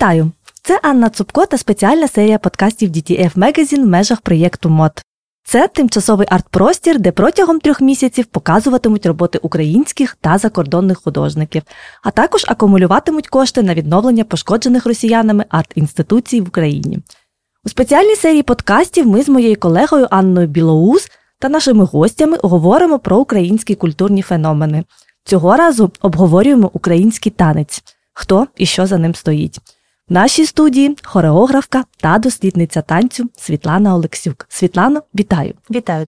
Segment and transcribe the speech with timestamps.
[0.00, 0.32] Вітаю!
[0.62, 5.02] Це Анна Цупко та спеціальна серія подкастів DTF Magazine в межах проєкту МОД.
[5.44, 11.62] Це тимчасовий арт-простір, де протягом трьох місяців показуватимуть роботи українських та закордонних художників,
[12.02, 16.98] а також акумулюватимуть кошти на відновлення пошкоджених росіянами арт-інституцій в Україні.
[17.64, 21.08] У спеціальній серії подкастів ми з моєю колегою Анною Білоус
[21.38, 24.84] та нашими гостями говоримо про українські культурні феномени.
[25.24, 29.60] Цього разу обговорюємо український танець, хто і що за ним стоїть.
[30.10, 34.46] В нашій студії хореографка та дослідниця танцю Світлана Олексюк.
[34.48, 35.54] Світлано, вітаю!
[35.70, 36.06] Вітаю!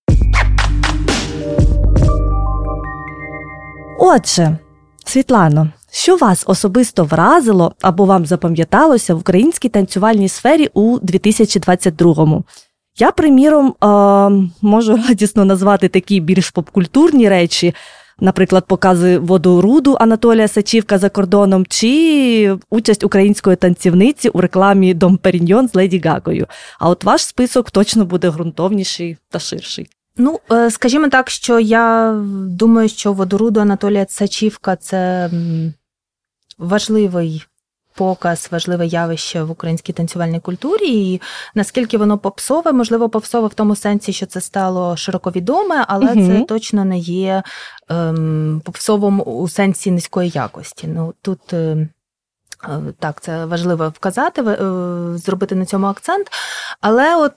[3.99, 4.59] Отже,
[5.05, 12.45] Світлано, що вас особисто вразило або вам запам'яталося в українській танцювальній сфері у 2022-му?
[12.99, 13.75] Я, приміром,
[14.63, 17.75] можу радісно назвати такі більш попкультурні речі,
[18.23, 25.69] наприклад, покази водоруду Анатолія Сачівка за кордоном, чи участь української танцівниці у рекламі Дом Періньйон
[25.69, 26.47] з Леді Гагою.
[26.79, 29.89] А от ваш список точно буде ґрунтовніший та ширший.
[30.17, 32.15] Ну, е, скажімо так, що я
[32.47, 35.31] думаю, що водоруду Анатолія Сачівка це
[36.59, 37.45] важливий
[37.95, 41.21] показ, важливе явище в українській танцювальній культурі, і
[41.55, 46.27] наскільки воно попсове, можливо, попсове в тому сенсі, що це стало широко відоме, але угу.
[46.27, 47.43] це точно не є
[47.89, 50.87] ем, попсовим у сенсі низької якості.
[50.87, 51.53] Ну тут.
[51.53, 51.89] Ем,
[52.99, 54.57] так, це важливо вказати, е,
[55.19, 56.27] зробити на цьому акцент.
[56.81, 57.33] Але от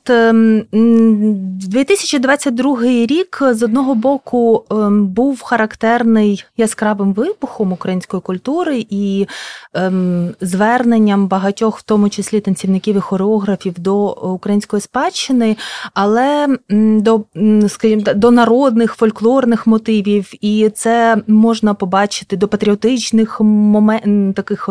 [0.72, 9.28] 2022 ем, рік з одного боку ем, був характерний яскравим вибухом української культури і
[9.73, 15.58] ем, зверненням багатьох, в тому числі танцівників і хореографів, до української спадщини,
[15.94, 17.23] але до,
[17.67, 24.70] скажімо, до народних фольклорних мотивів, і це можна побачити до патріотичних момент таких.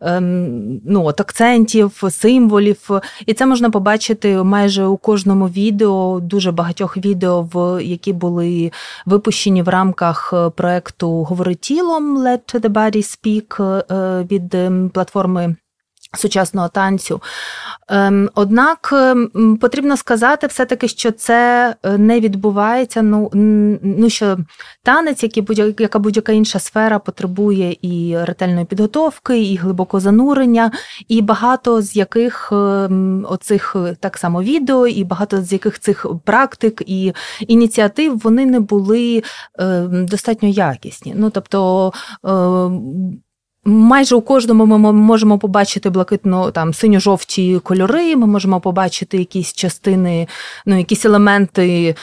[0.00, 2.90] Ем, ну, от акцентів, символів.
[3.26, 8.72] І це можна побачити майже у кожному відео, дуже багатьох відео, в які були
[9.06, 15.56] випущені в рамках е, проекту Говори тілом Let the Body Speak е, від ем, платформи
[16.16, 17.22] сучасного танцю.
[17.88, 23.02] Ем, однак ем, потрібно сказати все-таки, що це е, не відбувається.
[23.02, 23.30] Ну
[23.82, 24.38] ну що
[24.82, 30.70] танець, як і будь яка будь-яка інша сфера, потребує і ретельної підготовки, і глибокого занурення,
[31.08, 36.82] і багато з яких ем, оцих так само відео, і багато з яких цих практик
[36.86, 39.22] і ініціатив вони не були
[39.88, 41.14] достатньо якісні.
[41.16, 41.92] Ну тобто
[43.64, 48.16] Майже у кожному ми можемо побачити блакитно там синьо-жовті кольори.
[48.16, 50.28] Ми можемо побачити якісь частини,
[50.66, 51.94] ну якісь елементи е,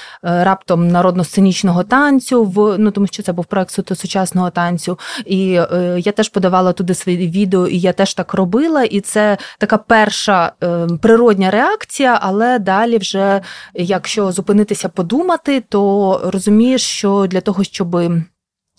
[0.43, 2.43] раптом народно-сценічного танцю.
[2.43, 4.99] В ну тому, що це був проект суто сучасного танцю.
[5.25, 8.83] І е, я теж подавала туди свої відео, і я теж так робила.
[8.83, 12.19] І це така перша е, природня реакція.
[12.21, 13.41] Але далі, вже
[13.73, 18.23] якщо зупинитися, подумати, то розумієш, що для того, щоби.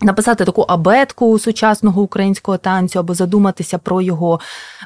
[0.03, 4.41] Написати таку абетку сучасного українського танцю або задуматися про його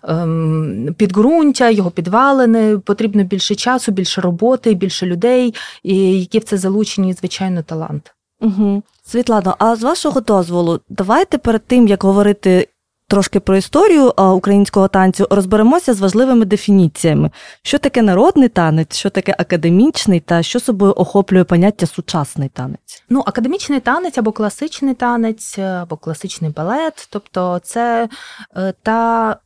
[0.08, 2.78] ем, підґрунтя, його підвалини.
[2.78, 8.14] Потрібно більше часу, більше роботи, більше людей, і які в це залучені, звичайно, талант.
[8.40, 8.82] Угу.
[9.06, 12.68] Світлано, а з вашого дозволу, давайте перед тим як говорити
[13.08, 17.30] трошки про історію українського танцю, розберемося з важливими дефініціями,
[17.62, 23.04] що таке народний танець, що таке академічний та що собою охоплює поняття сучасний танець.
[23.10, 28.08] Ну, академічний танець або класичний танець, або класичний балет, тобто це
[28.56, 29.36] е, та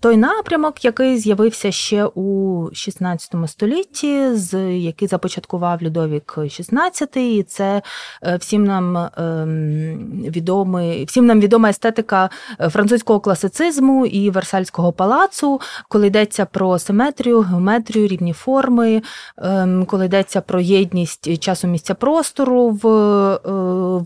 [0.00, 7.82] той напрямок, який з'явився ще у 16 столітті, з який започаткував Людовік XVI, і це
[8.22, 12.30] е, всім нам ем, відомий, всім нам відома естетика
[12.60, 19.02] е, французького французького класицизму і Версальського палацу, коли йдеться про симетрію, геометрію, рівні форми,
[19.38, 23.38] ем, коли йдеться про єдність часу місця простору в е,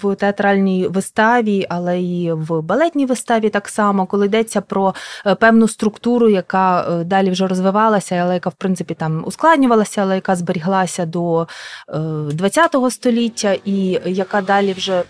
[0.03, 4.95] в театральній виставі, але і в балетній виставі так само, коли йдеться про
[5.27, 10.15] е, певну структуру, яка е, далі вже розвивалася, але яка в принципі там ускладнювалася, але
[10.15, 11.47] яка зберіглася до
[11.89, 15.03] ХХ століття, і яка далі вже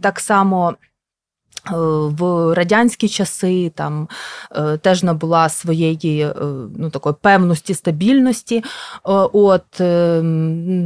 [0.00, 0.74] так само.
[1.66, 1.76] Е,
[2.18, 4.08] в радянські часи там
[4.56, 6.34] е, теж набула своєї е,
[6.78, 8.64] ну, такої певності, стабільності.
[9.04, 9.62] От,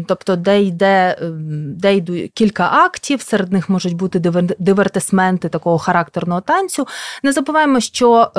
[0.06, 1.18] Тобто, де йде
[1.76, 4.18] де йдуть кілька актів, серед них можуть бути
[4.58, 6.86] дивертисменти такого характерного танцю.
[7.22, 8.30] Не забуваємо, що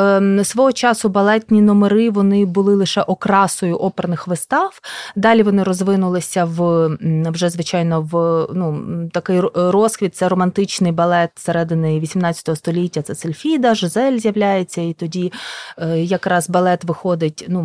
[0.43, 4.79] свого часу балетні номери вони були лише окрасою оперних вистав.
[5.15, 6.87] Далі вони розвинулися в
[7.31, 8.81] вже, звичайно, в ну,
[9.13, 15.33] такий розквіт, це романтичний балет середини 18 18 століття це Сельфіда, Жизель з'являється, і тоді
[15.95, 17.61] якраз балет виходить, ну,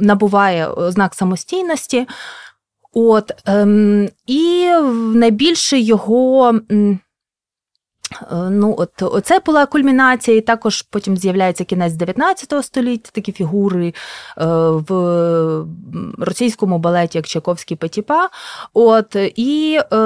[0.00, 2.06] набуває ознак самостійності.
[2.92, 4.70] От, ем, І
[5.14, 6.60] найбільше його.
[8.12, 13.88] Е, ну, от Оце була кульмінація, і також потім з'являється кінець 19 століття, такі фігури
[13.88, 13.94] е,
[14.88, 15.66] в
[16.18, 18.28] російському балеті, як Чайковський Петіпа.
[18.74, 19.96] От, І е,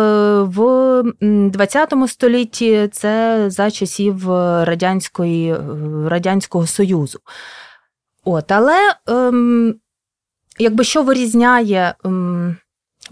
[0.41, 4.31] в 20 столітті це за часів
[4.65, 5.57] Радянської,
[6.07, 7.19] Радянського Союзу.
[8.25, 9.75] От, Але ем,
[10.59, 11.95] якби що вирізняє.
[12.05, 12.57] Ем,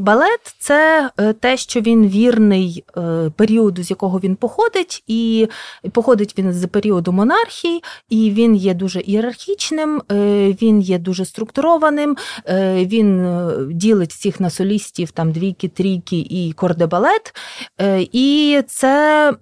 [0.01, 5.49] Балет це е, те, що він вірний е, періоду, з якого він походить, і
[5.93, 10.17] походить він з періоду монархії, і він є дуже ієрархічним, е,
[10.63, 12.17] він є дуже структурованим,
[12.75, 13.27] він
[13.71, 17.35] ділить всіх на солістів, там двійки, трійки і кордебалет.
[17.99, 19.33] І це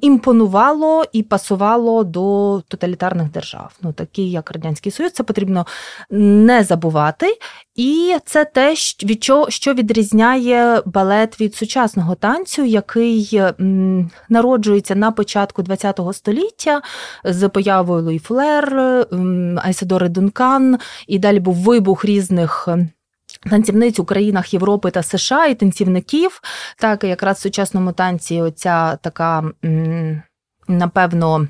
[0.00, 3.72] імпонувало і пасувало до тоталітарних держав.
[3.82, 5.66] Ну, такі як Радянський Союз, це потрібно
[6.10, 7.38] не забувати.
[7.80, 13.42] І це те, від чого що відрізняє балет від сучасного танцю, який
[14.28, 16.82] народжується на початку ХХ століття
[17.24, 18.74] з появою Лої Фуллер,
[19.62, 22.68] Айседори Дункан, і далі був вибух різних.
[23.50, 26.40] Танцівниць у країнах Європи та США і танцівників.
[26.78, 29.44] Так, якраз в сучасному танці оця така,
[30.68, 31.48] напевно,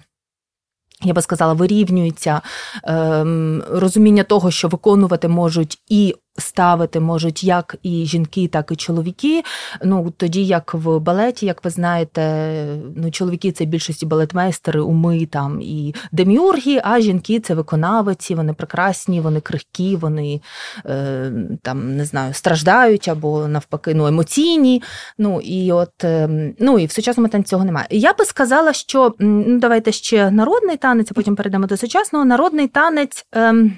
[1.02, 2.41] я би сказала, вирівнюється
[2.85, 9.43] ем, розуміння того, що виконувати можуть і ставити можуть як і жінки, так і чоловіки.
[9.85, 12.65] Ну тоді як в балеті, як ви знаєте,
[12.97, 19.21] ну чоловіки це більшості балетмейстери, уми там і деміурги, а жінки це виконавиці, вони прекрасні,
[19.21, 20.41] вони крихкі, вони
[20.87, 21.32] е,
[21.62, 24.82] там не знаю, страждають або навпаки ну, емоційні.
[25.19, 26.29] Ну і от е,
[26.59, 27.87] ну і в сучасному танці цього немає.
[27.91, 32.69] Я би сказала, що ну давайте ще народний танець, а потім перейдемо до сучасного народний
[32.69, 33.27] танець.
[33.35, 33.71] Е,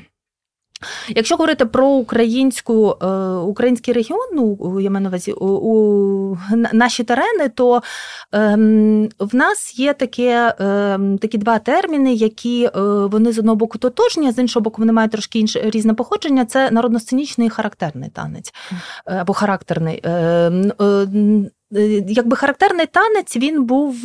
[1.09, 3.07] Якщо говорити про українську, е,
[3.37, 6.39] український регіон, ну я маю на увазі у, у
[6.73, 7.83] наші терени, то
[8.35, 8.57] е,
[9.19, 14.29] в нас є таке, е, такі два терміни, які е, вони з одного боку тотожні,
[14.29, 16.45] а з іншого боку, вони мають трошки інше різне походження.
[16.45, 18.53] Це народно-сценічний і характерний танець
[19.07, 20.03] е, або характерний.
[20.05, 20.53] Е,
[22.09, 23.97] якби характерний танець він був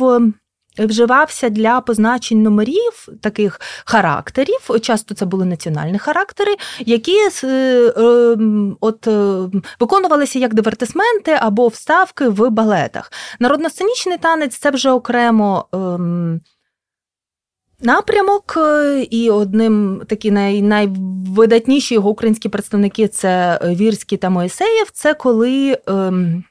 [0.78, 4.80] вживався для позначень номерів таких характерів.
[4.82, 7.48] Часто це були національні характери, які е,
[7.96, 8.36] е,
[8.80, 9.48] от, е,
[9.80, 13.12] виконувалися як дивертисменти або вставки в балетах.
[13.40, 15.66] Народно-сценічний танець це вже окремо.
[15.72, 16.40] Ем,
[17.80, 18.58] напрямок,
[19.10, 24.90] і одним такі най, найвидатніші його українські представники це Вірський та Моїсеєв.
[24.92, 26.44] Це коли ем,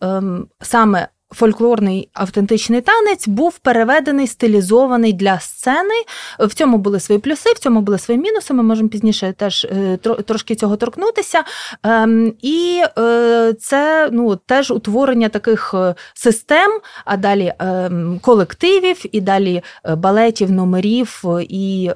[0.00, 5.94] ем, саме фольклорний автентичний танець був переведений, стилізований для сцени.
[6.38, 8.54] В цьому були свої плюси, в цьому були свої мінуси.
[8.54, 9.96] Ми можемо пізніше теж е,
[10.26, 11.44] трошки цього торкнутися.
[11.82, 19.20] Ем, і е, це ну, теж утворення таких е, систем, а далі ем, колективів, і
[19.20, 19.62] далі
[19.96, 21.90] балетів, номерів, і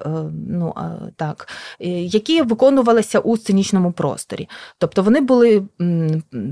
[0.48, 0.74] ну,
[1.16, 1.48] так,
[1.80, 4.48] які виконувалися у сценічному просторі.
[4.78, 5.62] Тобто вони були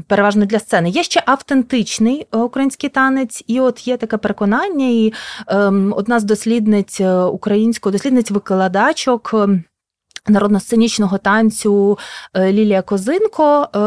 [0.07, 0.91] переважно для сцени.
[0.91, 5.13] Є ще автентичний український український танець, і от є таке переконання, і
[5.47, 9.35] ем, одна з дослідниць е, українського дослідниць викладачок.
[10.29, 11.99] Народно-сценічного танцю
[12.35, 13.79] е, Лілія Козинко е,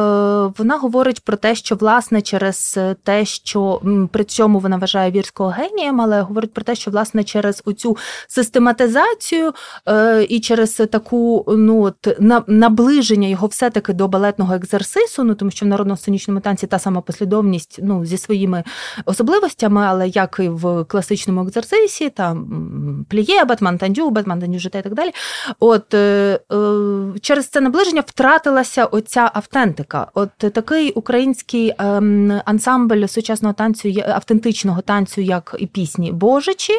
[0.58, 3.82] вона говорить про те, що власне через те, що
[4.12, 9.54] при цьому вона вважає вірського генієм, але говорить про те, що власне через оцю систематизацію
[9.88, 12.18] е, і через таку ну от
[12.48, 17.80] наближення його все-таки до балетного екзерсису, ну тому що в народно-сценічному танці та сама послідовність
[17.84, 18.64] ну зі своїми
[19.06, 24.82] особливостями, але як і в класичному екзерсисі, там пліє, батман тандю, батман тандю життя і
[24.82, 25.12] так далі.
[25.60, 25.96] От
[27.22, 30.08] через це наближення втратилася оця автентика.
[30.14, 36.74] От такий український ем, ансамбль сучасного танцю, автентичного танцю, як і пісні Божичі,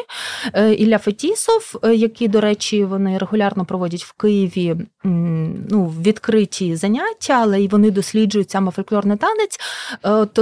[0.53, 7.33] е, Ілля Фетісов, е, які, до речі, вони регулярно проводять в Києві ну, відкриті заняття,
[7.33, 9.59] але й вони досліджують саме фольклорний танець.
[10.03, 10.39] От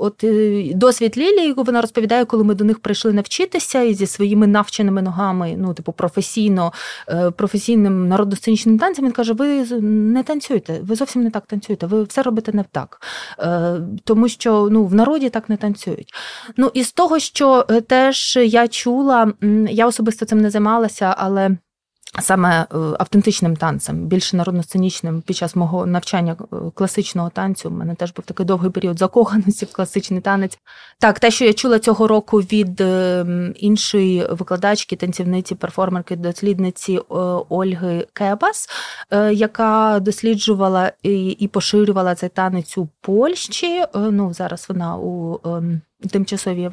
[0.00, 0.24] от
[0.78, 5.54] досвід Лілії вона розповідає, коли ми до них прийшли навчитися і зі своїми навченими ногами,
[5.58, 6.72] ну, типу, професійно,
[7.36, 12.02] професійним народосценічним сценічним танцем, він каже: ви не танцюєте, ви зовсім не так танцюєте, ви
[12.02, 13.02] все робите не так.
[13.38, 16.14] Е, тому що ну, в народі так не танцюють.
[16.56, 19.32] Ну, І з того, що е, теж я чула,
[19.70, 21.56] я особисто цим не займалася, але.
[22.20, 22.66] Саме е,
[22.98, 27.68] автентичним танцем, більше народно-сценічним під час мого навчання е, класичного танцю.
[27.68, 30.58] У мене теж був такий довгий період закоханості в класичний танець.
[30.98, 36.98] Так, те, що я чула цього року від е, іншої викладачки, танцівниці, перформерки, дослідниці
[37.48, 38.68] Ольги Кебас,
[39.32, 43.84] яка досліджувала і поширювала цей танець у Польщі.
[43.94, 45.40] Ну зараз вона у
[46.10, 46.70] тимчасовій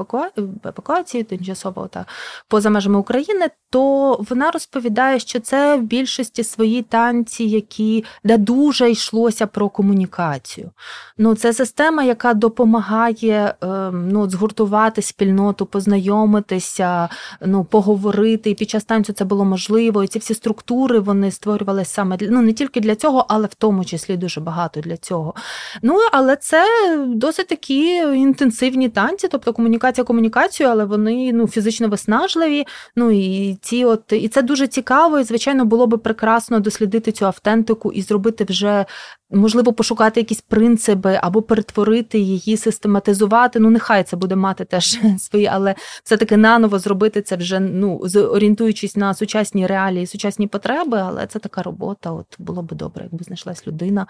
[0.63, 2.05] евакуації, тимчасово та
[2.47, 8.91] поза межами України, то вона розповідає, що це в більшості свої танці, які де дуже
[8.91, 10.71] йшлося про комунікацію.
[11.17, 17.09] Ну, Це система, яка допомагає ем, ну, згуртувати спільноту, познайомитися,
[17.41, 18.49] ну, поговорити.
[18.49, 20.03] І під час танцю це було можливо.
[20.03, 23.85] І ці всі структури вони створювалися саме ну не тільки для цього, але в тому
[23.85, 25.33] числі дуже багато для цього.
[25.81, 26.65] Ну, але це
[27.07, 32.65] досить такі інтенсивні танці танці, тобто комунікація комунікацію, але вони ну фізично виснажливі.
[32.95, 35.19] Ну і ці, от і це дуже цікаво.
[35.19, 38.85] І звичайно, було би прекрасно дослідити цю автентику і зробити вже.
[39.29, 43.59] Можливо, пошукати якісь принципи або перетворити її, систематизувати.
[43.59, 48.95] Ну, нехай це буде мати теж свої, але все-таки наново зробити це вже ну орієнтуючись
[48.95, 50.97] на сучасні реалії, сучасні потреби.
[50.97, 52.11] Але це така робота.
[52.11, 54.07] От було би добре, якби знайшлась людина,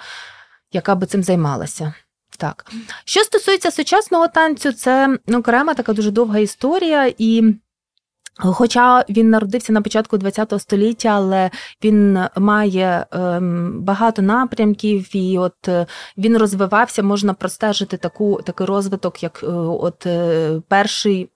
[0.72, 1.94] яка би цим займалася.
[2.38, 2.72] Так,
[3.06, 7.56] що стосується сучасного танцю, це окрема така дуже довга історія, і
[8.38, 11.50] Хоча він народився на початку ХХ століття, але
[11.84, 15.86] він має ем, багато напрямків, і от е,
[16.18, 21.30] він розвивався, можна простежити таку такий розвиток, як е, от е, перший.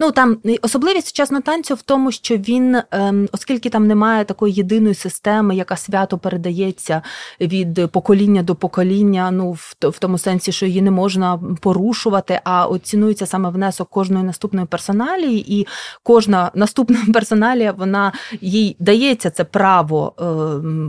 [0.00, 4.94] Ну там особливість сучасного танцю в тому, що він, ем, оскільки там немає такої єдиної
[4.94, 7.02] системи, яка свято передається
[7.40, 13.26] від покоління до покоління, ну в, тому сенсі, що її не можна порушувати, а оцінується
[13.26, 15.66] саме внесок кожної наступної персоналії і
[16.02, 20.24] кожна наступна персоналія вона їй дається це право е,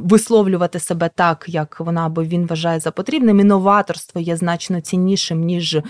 [0.03, 3.39] висловлювати себе так, як вона або він вважає за потрібним.
[3.39, 5.81] І новаторство є значно ціннішим, ніж е,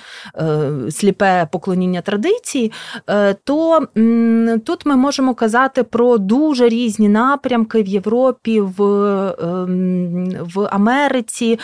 [0.92, 2.72] сліпе поклоніння традиції.
[3.10, 3.88] Е, то
[4.66, 8.84] тут ми можемо казати про дуже різні напрямки в Європі, в,
[10.56, 11.60] в Америці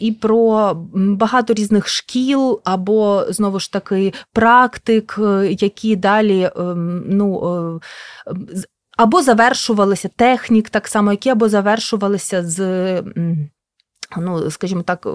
[0.00, 5.18] і про багато різних шкіл або знову ж таки практик,
[5.50, 6.50] які далі
[7.06, 7.80] ну,
[8.96, 13.02] або завершувалися технік, так само, які або завершувалися з.
[14.16, 15.06] Ну, скажімо так,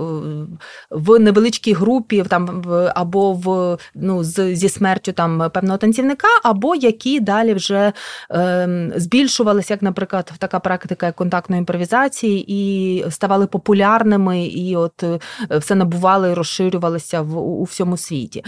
[0.92, 2.64] в невеличкій групі там
[2.96, 7.94] або в ну з, зі смертю там певного танцівника, або які далі вже
[8.32, 15.04] е, збільшувалися, як, наприклад, така практика як контактної імпровізації, і ставали популярними, і от
[15.52, 18.44] все набували розширювалися в у всьому світі.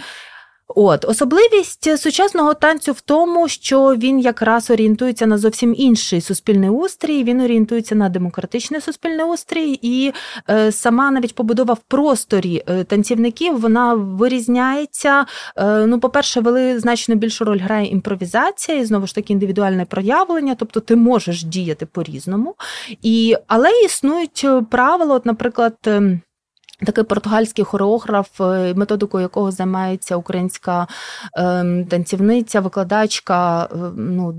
[0.76, 7.24] От особливість сучасного танцю в тому, що він якраз орієнтується на зовсім інший суспільний устрій.
[7.24, 10.14] Він орієнтується на демократичний суспільний устрій, і
[10.50, 15.26] е, сама навіть побудова в просторі е, танцівників вона вирізняється.
[15.56, 20.56] Е, ну, по-перше, вели значно більшу роль грає імпровізація і знову ж таки індивідуальне проявлення,
[20.56, 22.56] тобто ти можеш діяти по-різному.
[23.02, 25.76] І, Але існують правила, от, наприклад.
[26.86, 30.88] Такий португальський хореограф, е, методикою якого займається українська
[31.34, 34.36] ем, танцівниця, викладачка, е, ну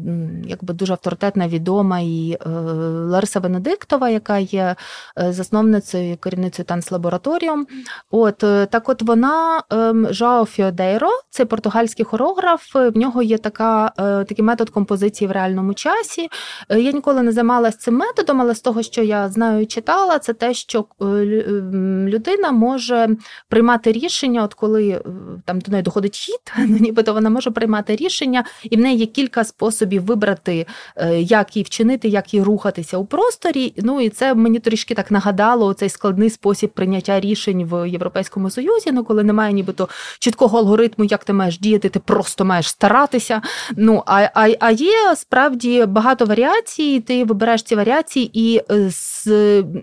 [0.46, 2.48] якби дуже авторитетна, відома і е,
[2.88, 4.76] Лариса Венедиктова, яка є
[5.16, 7.66] засновницею і керівницею танцлабораторієм.
[8.10, 8.36] От
[8.70, 9.62] так, от вона
[10.10, 12.74] Жоао Фіодейро, це португальський хореограф.
[12.74, 13.92] В нього є така
[14.28, 16.28] такий метод композиції в реальному часі.
[16.68, 20.32] Я ніколи не займалася цим методом, але з того, що я знаю і читала, це
[20.32, 23.08] те, що людина людина може
[23.48, 25.02] приймати рішення, от коли е,
[25.44, 29.06] там до неї доходить хід, ну нібито вона може приймати рішення, і в неї є
[29.06, 33.72] кілька способів вибрати, е, як їй вчинити, як їй рухатися у просторі.
[33.76, 38.92] Ну і це мені трішки так нагадало цей складний спосіб прийняття рішень в Європейському Союзі.
[38.92, 43.42] Ну, коли немає нібито чіткого алгоритму, як ти маєш діяти, ти просто маєш старатися.
[43.76, 47.00] Ну а а, а є справді багато варіацій.
[47.00, 49.26] Ти вибираєш ці варіації, і е, з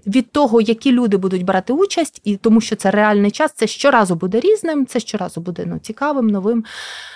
[0.07, 4.15] від того, які люди будуть брати участь, і тому що це реальний час, це щоразу
[4.15, 6.65] буде різним, це щоразу буде ну, цікавим, новим.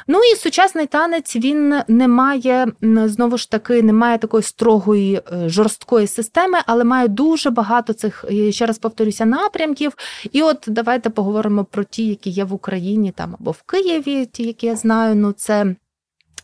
[0.08, 2.68] Ну і сучасний танець він не має
[3.06, 8.26] знову ж таки, не має такої строгої е, жорсткої системи, але має дуже багато цих,
[8.50, 9.94] ще раз повторюся, напрямків.
[10.32, 14.44] І от давайте поговоримо про ті, які є в Україні там або в Києві, ті,
[14.44, 15.16] які я знаю.
[15.16, 15.76] Ну це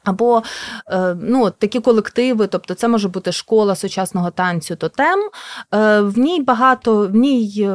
[0.07, 0.43] Або
[1.21, 5.29] ну, такі колективи, тобто це може бути школа сучасного танцю тотем.
[6.01, 7.69] В ній багато, в ній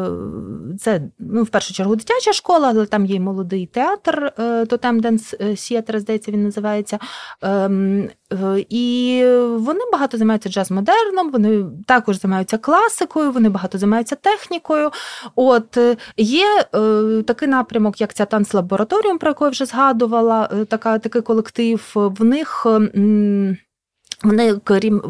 [0.80, 4.32] це ну, в першу чергу дитяча школа, але там є молодий театр,
[4.68, 6.98] тотем Денс Сіатр, здається, він називається.
[7.42, 8.10] Ем,
[8.68, 9.24] і
[9.56, 14.90] вони багато займаються джаз-модерном, вони також займаються класикою, вони багато займаються технікою.
[15.36, 15.78] От
[16.16, 16.64] Є
[17.26, 22.66] такий напрямок, як ця танцлабораторіум, про яку я вже згадувала, така, такий колектив в них.
[24.24, 25.02] Вони крім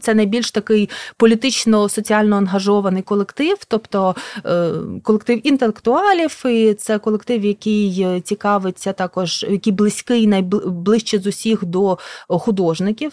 [0.00, 4.14] це найбільш такий політично-соціально ангажований колектив, тобто
[4.46, 4.70] е,
[5.02, 11.98] колектив інтелектуалів, і це колектив, який цікавиться також, який близький, найближче з усіх до
[12.28, 13.12] художників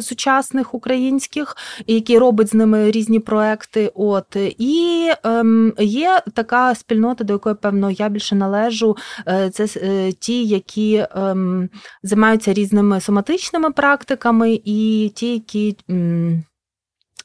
[0.00, 3.92] сучасних українських, і який робить з ними різні проекти.
[3.94, 8.96] От і ем, є така спільнота, до якої певно я більше належу.
[9.28, 11.68] Е, це е, ті, які ем,
[12.02, 14.60] займаються різними соматичними практиками.
[14.64, 15.76] і ті, які.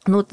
[0.08, 0.26] Ну,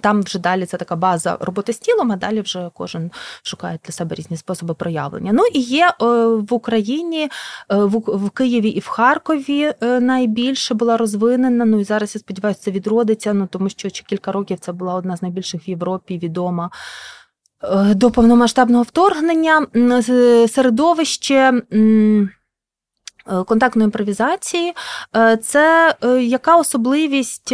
[0.00, 3.10] Там вже далі це така база роботи з тілом, а далі вже кожен
[3.42, 5.32] шукає для себе різні способи проявлення.
[5.32, 10.96] Ну і є е, в Україні, е, в Києві і в Харкові е, найбільше була
[10.96, 11.64] розвинена.
[11.64, 14.94] Ну і зараз я сподіваюся, це відродиться, ну тому що ще кілька років це була
[14.94, 16.70] одна з найбільших в Європі відома.
[17.94, 19.66] До повномасштабного вторгнення
[20.48, 21.62] середовище.
[23.28, 24.74] Е, контактної імпровізації,
[25.16, 27.48] е, це е, яка особливість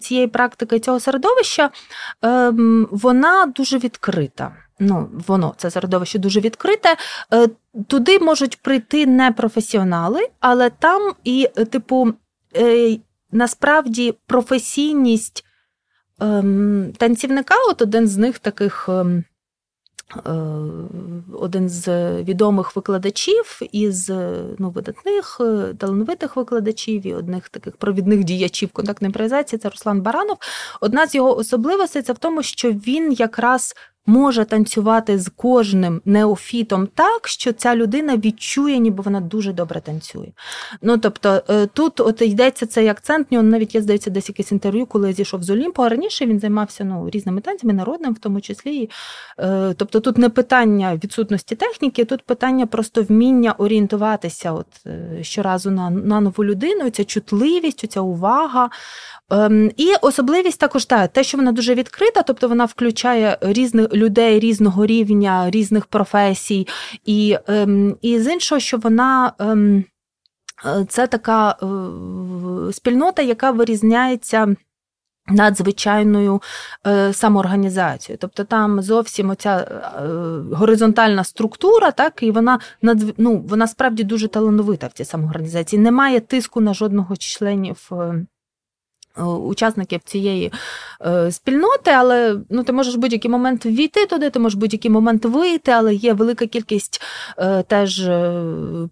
[0.00, 1.70] цієї практики цього середовища?
[2.22, 4.56] Ем, вона дуже відкрита.
[4.80, 6.96] Ну, воно це середовище дуже відкрите.
[7.86, 12.12] Туди можуть прийти не професіонали, але там і, типу,
[13.32, 15.44] насправді професійність
[16.20, 18.88] ем, танцівника, от один з них таких.
[20.14, 20.32] Е,
[21.32, 21.88] один з
[22.22, 24.08] відомих викладачів із
[24.58, 30.36] ну, видатних е, талановитих викладачів і одних таких провідних діячів контактної імпровізації це Руслан Баранов.
[30.80, 33.74] Одна з його особливостей це в тому, що він якраз
[34.06, 40.28] може танцювати з кожним неофітом так, що ця людина відчує, ніби вона дуже добре танцює.
[40.82, 43.32] Ну тобто е, тут от йдеться цей акцент.
[43.32, 46.40] Нього навіть я здається, десь якесь інтерв'ю, коли я зійшов з Олімпу, а раніше він
[46.40, 48.90] займався ну, різними танцями, народним в тому числі.
[49.38, 55.70] Е, тобто тут не питання відсутності техніки, тут питання просто вміння орієнтуватися от е, щоразу
[55.70, 58.70] на, на нову людину, ця чутливість, ця увага.
[59.30, 64.38] Ем, і особливість також та, те, що вона дуже відкрита, тобто вона включає різних людей
[64.38, 66.66] різного рівня, різних професій,
[67.04, 69.32] і, ем, і з іншого, що вона.
[69.38, 69.84] Ем,
[70.66, 74.56] е, це така е, спільнота, яка вирізняється
[75.28, 76.42] надзвичайною
[76.86, 78.18] е, самоорганізацією.
[78.20, 79.82] Тобто там зовсім оця
[80.52, 82.58] горизонтальна структура, так, і вона
[83.18, 85.82] ну, вона справді дуже талановита в цій самоорганізації.
[85.82, 87.90] Немає тиску на жодного членів
[89.24, 90.52] учасників цієї
[91.06, 94.90] е, спільноти, але ну, ти можеш в будь-який момент війти туди, ти можеш в будь-який
[94.90, 97.02] момент вийти, але є велика кількість
[97.38, 98.10] е, теж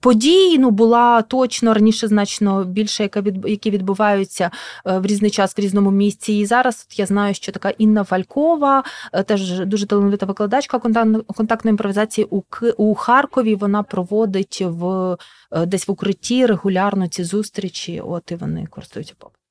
[0.01, 0.59] подій.
[0.59, 4.51] Ну, була точно раніше значно більше, яка від, які відбуваються
[4.85, 6.33] в різний час в різному місці.
[6.33, 8.85] І зараз я знаю, що така Інна Фалькова,
[9.27, 10.79] теж дуже талановита викладачка
[11.37, 12.43] контактної імпровізації у
[12.77, 13.55] у Харкові.
[13.55, 15.17] Вона проводить в
[15.67, 18.01] десь в укритті регулярно ці зустрічі.
[18.01, 19.44] От і вони користуються попитом.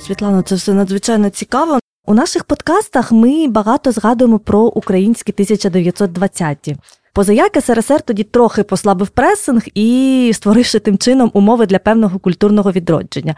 [0.00, 1.78] Світлано, це все надзвичайно цікаво.
[2.06, 6.76] У наших подкастах ми багато згадуємо про українські 1920-ті.
[7.14, 13.34] Позаяк СРСР тоді трохи послабив пресинг і створивши тим чином умови для певного культурного відродження.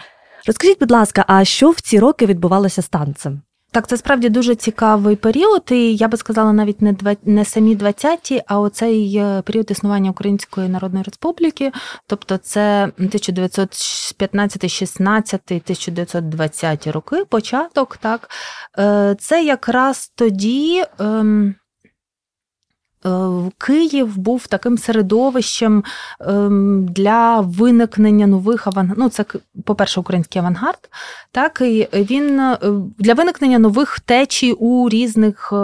[0.47, 3.43] Розкажіть, будь ласка, а що в ці роки відбувалося з танцем?
[3.73, 7.77] Так, це справді дуже цікавий період, і я би сказала навіть не два не самі
[7.77, 11.73] 20-ті, а оцей е, період існування Української Народної Республіки,
[12.07, 18.31] тобто це 1915, 16, 1920 роки, початок, так
[18.79, 20.85] е, це якраз тоді.
[20.99, 21.55] Ем,
[23.59, 25.85] Київ був таким середовищем
[26.21, 28.99] ем, для виникнення нових авангард.
[28.99, 29.25] Ну, це,
[29.65, 30.89] по-перше, український авангард.
[31.33, 32.59] Так, і він е,
[32.99, 35.57] для виникнення нових течій у різних е,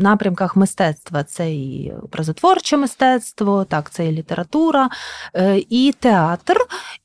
[0.00, 1.24] напрямках мистецтва.
[1.24, 4.88] Це і образотворче мистецтво, так, це і література,
[5.70, 6.56] і театр,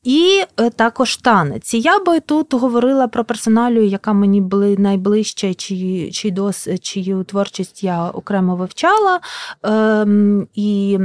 [0.04, 0.44] і
[0.76, 1.74] також танець.
[1.74, 7.84] Я би тут говорила про персоналію, яка мені була найближча, чиї, чиї дос, чию творчість
[7.84, 9.20] я окремо вивчала.
[9.64, 11.00] Ем, І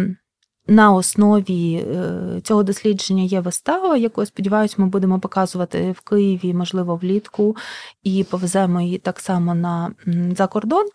[0.68, 6.54] на основі е, цього дослідження є вистава, яку я сподіваюся, ми будемо показувати в Києві,
[6.54, 7.56] можливо, влітку,
[8.02, 9.90] і повеземо її так само на
[10.36, 10.86] за кордон.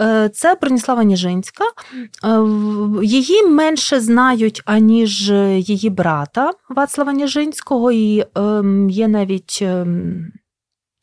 [0.00, 1.64] Е, це Броніслава Ніжинська.
[3.02, 9.64] Її менше знають, аніж її брата Вацлава Ніжинського, і ем, є навіть.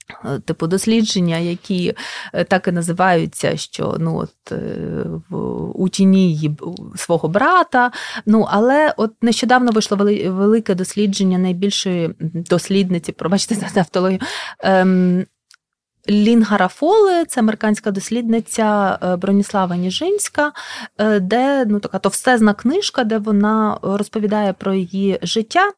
[0.09, 1.93] Ем, Е, типу дослідження, які
[2.33, 5.05] е, так і називаються, що ну от е,
[5.73, 6.51] у тіні
[6.95, 7.91] свого брата.
[8.25, 9.97] Ну але от нещодавно вийшло
[10.29, 14.19] велике дослідження найбільшої дослідниці, пробачте за автологію,
[16.07, 20.51] ем, Лінга Рафоли, це американська дослідниця е, Броніслава Ніжинська,
[20.97, 25.71] е, де ну така товстезна книжка, де вона розповідає про її життя.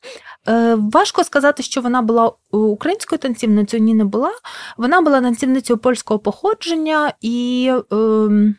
[0.47, 4.31] Е, важко сказати, що вона була українською танцівницею, ні не була.
[4.77, 7.71] Вона була танцівницею польського походження і.
[7.91, 8.55] Ем,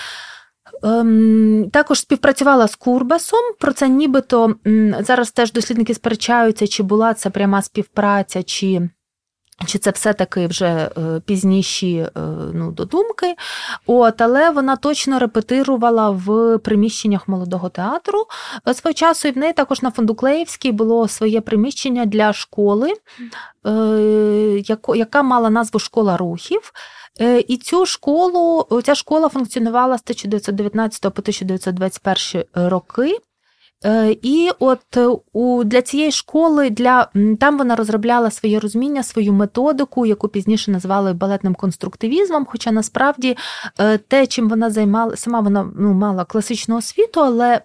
[0.83, 3.41] Ем, також співпрацювала з Курбасом.
[3.59, 4.55] Про це нібито
[5.01, 8.89] зараз теж дослідники сперечаються, чи була це пряма співпраця, чи
[9.65, 12.11] чи це все-таки вже е, пізніші е,
[12.55, 13.35] ну, додумки.
[13.87, 18.27] От, Але вона точно репетирувала в приміщеннях молодого театру
[18.75, 22.93] свого часу, і в неї також на Фондуклеївській було своє приміщення для школи,
[23.67, 24.63] е,
[24.95, 26.73] яка мала назву Школа рухів.
[27.49, 33.19] І цю школу, ця школа функціонувала з 1919 по 1921 роки.
[33.85, 37.09] Е, і от е, у для цієї школи для
[37.41, 42.47] там вона розробляла своє розуміння, свою методику, яку пізніше назвали балетним конструктивізмом.
[42.49, 43.37] Хоча насправді
[43.79, 47.61] е, те, чим вона займала, сама вона ну, мала класичну освіту, але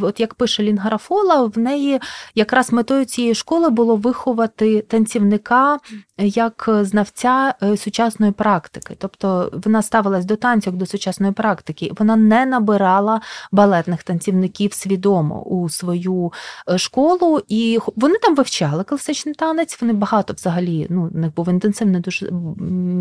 [0.00, 2.00] от як пише Лінгарафола, в неї
[2.34, 5.78] якраз метою цієї школи було виховати танцівника
[6.18, 8.96] як знавця сучасної практики.
[8.98, 11.90] Тобто вона ставилась до танцю до сучасної практики.
[11.98, 13.20] Вона не набирала
[13.52, 16.32] балетних танцівників свідомо у свою
[16.70, 19.80] е, школу, і вони там вивчали класичний танець.
[19.80, 22.28] Вони багато взагалі ну, у них був інтенсивний дуже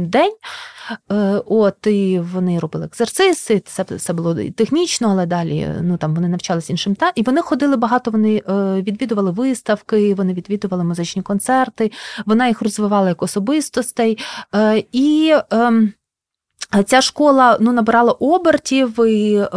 [0.05, 0.33] день.
[1.11, 6.27] Е, от і вони робили екзерциси, це все було технічно, але далі ну там вони
[6.27, 8.11] навчалися іншим та і вони ходили багато.
[8.11, 11.91] Вони е, відвідували виставки, вони відвідували музичні концерти.
[12.25, 14.17] Вона їх розвивала як особистостей
[14.91, 15.35] і.
[16.73, 19.47] Ем, Ця школа ну, набирала обертів, і е,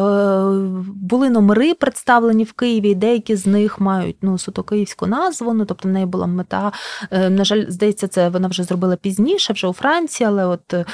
[0.95, 5.55] були номери представлені в Києві, деякі з них мають ну, суто київську назву.
[5.55, 6.73] Ну, тобто в неї була мета.
[7.11, 10.85] Е, на жаль, здається, це вона вже зробила пізніше, вже у Франції, але от е,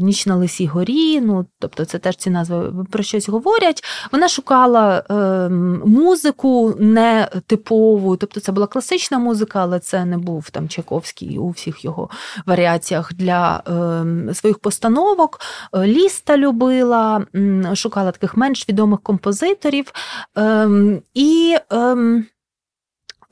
[0.00, 3.84] Ніч на Лисій горі, ну, тобто це теж ці назви про щось говорять.
[4.12, 5.48] Вона шукала е,
[5.86, 11.50] музику не типову, тобто це була класична музика, але це не був там Чайковський у
[11.50, 12.10] всіх його
[12.46, 15.39] варіаціях для ем, своїх постановок.
[15.74, 17.26] Е, ліста любила,
[17.74, 19.92] шукала таких менш відомих композиторів.
[20.36, 22.26] Ем, і ем,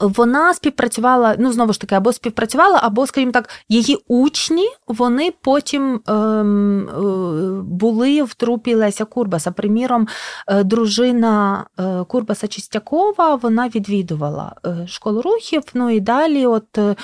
[0.01, 6.01] вона співпрацювала, ну знову ж таки, або співпрацювала, або, скажімо так, її учні вони потім
[6.07, 9.51] ем, е, були в трупі Леся Курбаса.
[9.51, 10.09] Приміром,
[10.49, 15.63] е, дружина е, Курбаса Чистякова вона відвідувала е, школу рухів.
[15.75, 16.97] Ну і далі, от е,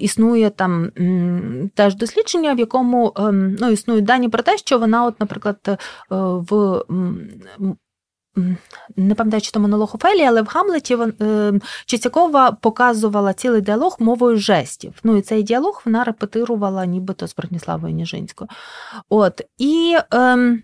[0.00, 0.90] існує там
[1.74, 5.76] теж дослідження, в якому ем, ну, існують дані про те, що вона, от, наприклад, е,
[6.10, 6.82] в
[8.96, 11.52] не пам'ятаю, чи то монолог Офелії, але в Гамлеті е,
[11.86, 14.94] Чистякова показувала цілий діалог мовою жестів.
[15.04, 18.48] Ну і цей діалог вона репетирувала нібито з Братніславою Ніжинською.
[19.08, 20.58] От, І е, Е,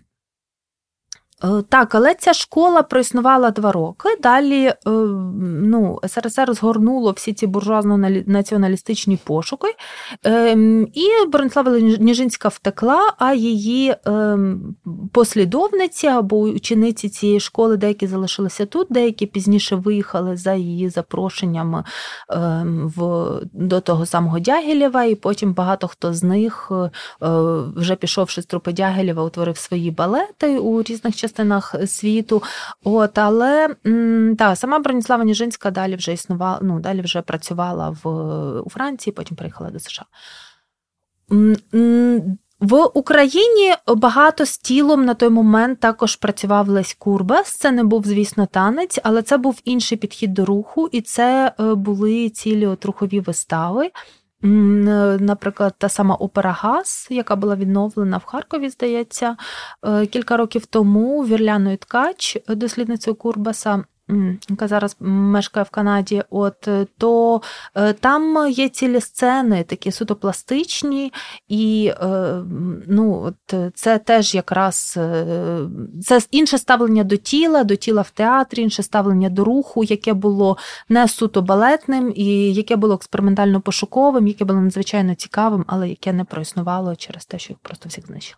[1.69, 4.09] так, але ця школа проіснувала два роки.
[4.23, 4.75] Далі е,
[5.45, 9.67] ну, СРСР згорнуло всі ці буржуазно-націоналістичні пошуки,
[10.23, 14.75] ем, і Бронислава Ніжинська втекла, а її ем,
[15.13, 21.83] послідовниці або учениці цієї школи деякі залишилися тут, деякі пізніше виїхали за її запрошенням
[22.29, 22.93] ем,
[23.53, 26.91] до того самого Дягілєва, і потім багато хто з них, е,
[27.75, 32.43] вже пішовши з трупи Дягілєва, утворив свої балети у різних частинах частинах світу.
[32.83, 33.75] От, Але
[34.37, 38.09] та, сама Броніслава Ніжинська далі вже існувала, ну, далі вже працювала в,
[38.61, 40.05] у Франції, потім приїхала до США.
[42.59, 47.51] В Україні багато з тілом на той момент також працював Лесь Курбас.
[47.51, 51.73] Це не був, звісно, танець, але це був інший підхід до руху, і це е,
[51.75, 53.91] були цілі от рухові вистави.
[54.41, 59.37] Наприклад, та сама опера Газ, яка була відновлена в Харкові, здається,
[59.87, 63.83] е, кілька років тому вірляною ткач, дослідницею Курбаса
[64.49, 67.41] яка зараз мешкає в Канаді, от е, то
[67.75, 71.13] е, там є цілі сцени, такі суто пластичні,
[71.47, 72.41] і е,
[72.87, 74.99] ну, от це теж якраз
[76.03, 80.57] це інше ставлення до тіла, до тіла в театрі, інше ставлення до руху, яке було
[80.89, 86.23] не суто балетним, і яке було експериментально пошуковим, яке було надзвичайно цікавим, але яке не
[86.23, 88.37] проіснувало через те, що їх просто всіх знищили.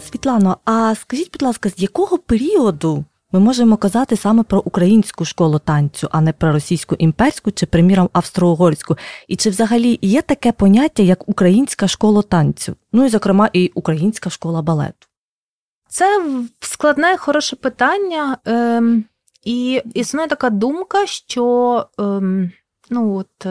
[0.00, 5.58] Світлано, а скажіть, будь ласка, з якого періоду ми можемо казати саме про українську школу
[5.58, 8.98] танцю, а не про російську імперську чи, приміром, австро-угорську?
[9.28, 12.76] І чи взагалі є таке поняття, як українська школа танцю?
[12.92, 15.06] Ну і, зокрема, і українська школа балету?
[15.88, 16.24] Це
[16.60, 18.38] складне хороше питання.
[18.44, 19.04] Ем,
[19.44, 22.50] І існує така думка, що ем,
[22.90, 23.46] ну от.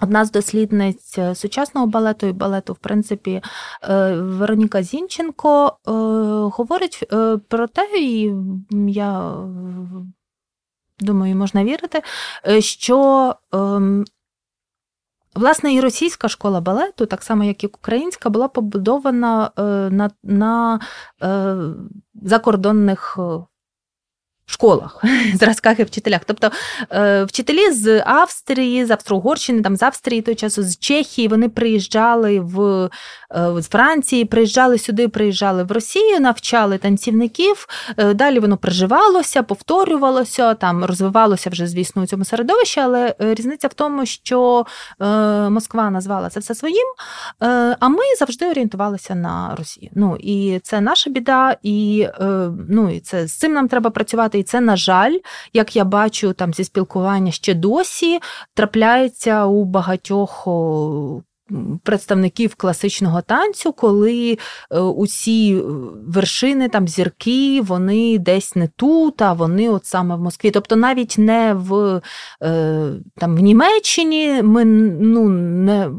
[0.00, 3.42] Одна з дослідниць е, сучасного балету і балету, в принципі,
[3.82, 5.90] е, Вероніка Зінченко е,
[6.56, 7.04] говорить
[7.48, 8.32] про те, і
[8.88, 9.34] я
[11.00, 12.02] думаю, можна вірити,
[12.58, 14.04] що ем,
[15.34, 19.50] власне і російська школа балету, так само як і українська, була побудована
[19.90, 20.80] на на
[22.22, 23.18] закордонних
[24.52, 26.20] школах, зразках і вчителях.
[26.26, 26.50] Тобто
[26.90, 32.40] е, вчителі з Австрії, з Австро-Угорщини, там з Австрії той часу, з Чехії, вони приїжджали
[32.40, 32.88] в е,
[33.58, 37.66] з Франції, приїжджали сюди, приїжджали в Росію, навчали танцівників.
[37.96, 43.74] Е, далі воно приживалося, повторювалося, там розвивалося вже, звісно, у цьому середовищі, але різниця в
[43.74, 44.66] тому, що
[45.50, 46.86] Москва назвала це все своїм,
[47.80, 49.90] а ми завжди орієнтувалися на Росію.
[49.94, 52.08] Ну і це наша біда, і
[52.68, 54.41] ну, і це з цим нам треба працювати.
[54.42, 55.18] І це, на жаль,
[55.52, 58.20] як я бачу там зі спілкування ще досі,
[58.54, 60.48] трапляється у багатьох.
[61.82, 64.38] Представників класичного танцю, коли
[64.70, 65.60] е, усі
[66.06, 70.50] вершини, там зірки, вони десь не тут, а вони от саме в Москві.
[70.50, 72.00] Тобто навіть не в
[72.42, 75.90] е, там, в Німеччині ми ну, не.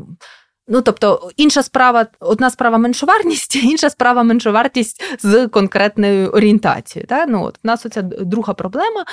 [0.68, 7.08] Ну, тобто, інша справа, одна справа меншовартість, інша справа меншовартість з конкретною орієнтацією.
[7.08, 7.26] Та?
[7.26, 9.06] Ну, от, У нас оця друга проблема.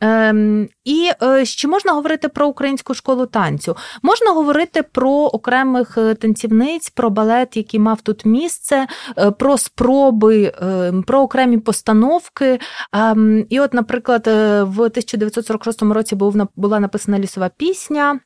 [0.00, 3.76] Ем, І е, чи можна говорити про українську школу танцю?
[4.02, 8.86] Можна говорити про окремих е, танцівниць, про балет, який мав тут місце,
[9.18, 12.60] е, про спроби, е, про окремі постановки.
[12.92, 16.16] Ем, І, от, наприклад, е, в 1946 році
[16.56, 18.20] була написана лісова пісня.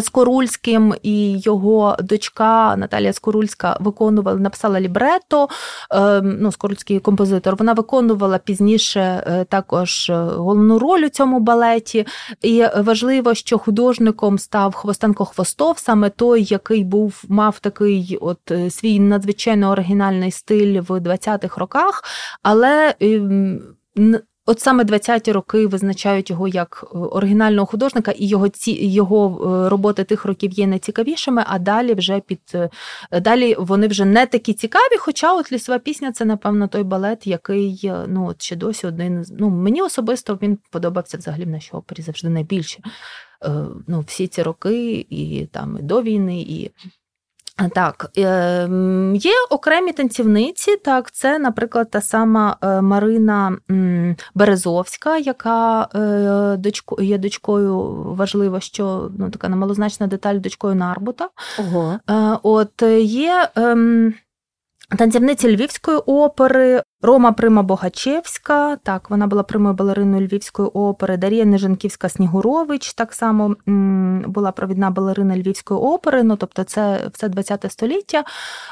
[0.00, 5.48] Скорульським і його дочка Наталія Скорульська виконувала, написала лібрето,
[5.90, 7.56] ем, ну, Скорульський композитор.
[7.56, 12.06] Вона виконувала пізніше е, також е, головну роль у цьому балеті.
[12.42, 18.70] І важливо, що художником став Хвостенко Хвостов, саме той, який був, мав такий от е,
[18.70, 22.04] свій надзвичайно оригінальний стиль в 20-х роках,
[22.42, 22.94] але.
[24.46, 29.68] От саме 20-ті роки визначають його як е, оригінального художника, і його ці його е,
[29.68, 32.70] роботи тих років є найцікавішими, а далі вже під е,
[33.20, 34.96] далі вони вже не такі цікаві.
[34.98, 39.50] Хоча от лісова пісня це, напевно, той балет, який ну от ще досі один ну
[39.50, 42.82] мені особисто він подобався взагалі нашій опері завжди найбільше.
[43.88, 46.70] Ну, Всі ці роки, і там і до війни, і
[47.74, 50.76] так, ем, є окремі танцівниці.
[50.76, 53.56] Так, це, наприклад, та сама е, Марина
[54.34, 61.28] Березовська, яка е, є дочкою, важливо, що ну, така немалозначна деталь дочкою Нарбута.
[61.58, 61.98] Ого.
[62.10, 63.48] Е, от є.
[63.56, 64.14] Ем,
[64.98, 72.08] танцівниці Львівської опери Рома Прима Богачевська, так, вона була примою балериною Львівської опери, Дарія Нежанківська
[72.08, 73.56] Снігурович, так само
[74.26, 78.24] була провідна балерина Львівської опери, ну тобто це все ХХ століття.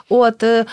[0.08, 0.66] От, е,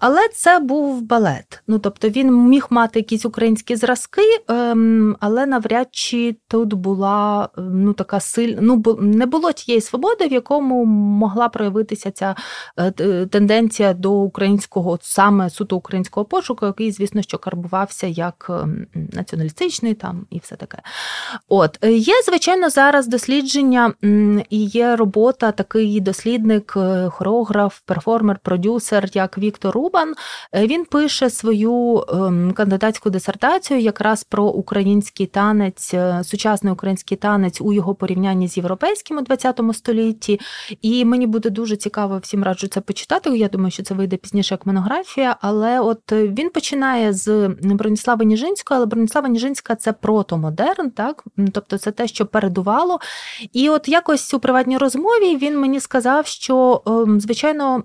[0.00, 1.62] Але це був балет.
[1.66, 7.92] Ну, тобто Він міг мати якісь українські зразки, ем, але навряд чи тут була ну,
[7.92, 12.34] така сильна, ну, не було тієї свободи, в якому могла проявитися ця
[12.78, 12.90] е,
[13.26, 18.50] тенденція до українського, саме суто українського пошуку, який звісно, що карбувався як
[18.94, 20.78] націоналістичний там і все таке.
[21.48, 23.92] От є, звичайно, зараз дослідження
[24.50, 26.76] і є робота, такий дослідник,
[27.10, 30.14] хореограф, перформер, продюсер, як Віктор Рубан.
[30.54, 37.94] Він пише свою ем, кандидатську дисертацію якраз про український танець, сучасний український танець у його
[37.94, 40.40] порівнянні з європейським у ХХ столітті.
[40.82, 43.38] І мені буде дуже цікаво всім раджу це почитати.
[43.38, 45.36] Я думаю, що це вийде пізніше як монографія.
[45.40, 51.90] Але от він починає з Броніслава Ніжинського, але Броніслава Ніжинська це протомодерн, так тобто це
[51.90, 52.98] те, що передувало.
[53.52, 57.84] І от якось у приватній розмові він мені сказав, що ем, звичайно.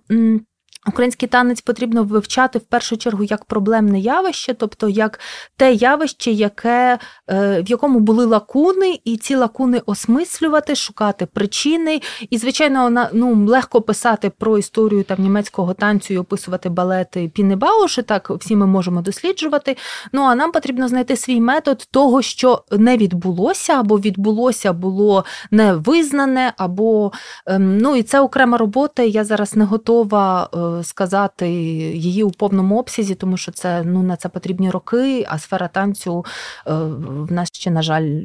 [0.87, 5.19] Український танець потрібно вивчати в першу чергу як проблемне явище, тобто як
[5.57, 12.01] те явище, яке, е, в якому були лакуни, і ці лакуни осмислювати, шукати причини.
[12.29, 18.01] І, звичайно, ну, легко писати про історію там німецького танцю і описувати балети Піни Бауші,
[18.01, 19.77] так всі ми можемо досліджувати.
[20.13, 25.73] Ну а нам потрібно знайти свій метод того, що не відбулося, або відбулося, було не
[25.73, 27.11] визнане, або
[27.45, 29.03] ем, ну і це окрема робота.
[29.03, 30.49] Я зараз не готова.
[30.83, 35.67] Сказати її у повному обсязі, тому що це ну на це потрібні роки, а сфера
[35.67, 36.25] танцю
[36.67, 38.21] е, в нас ще, на жаль,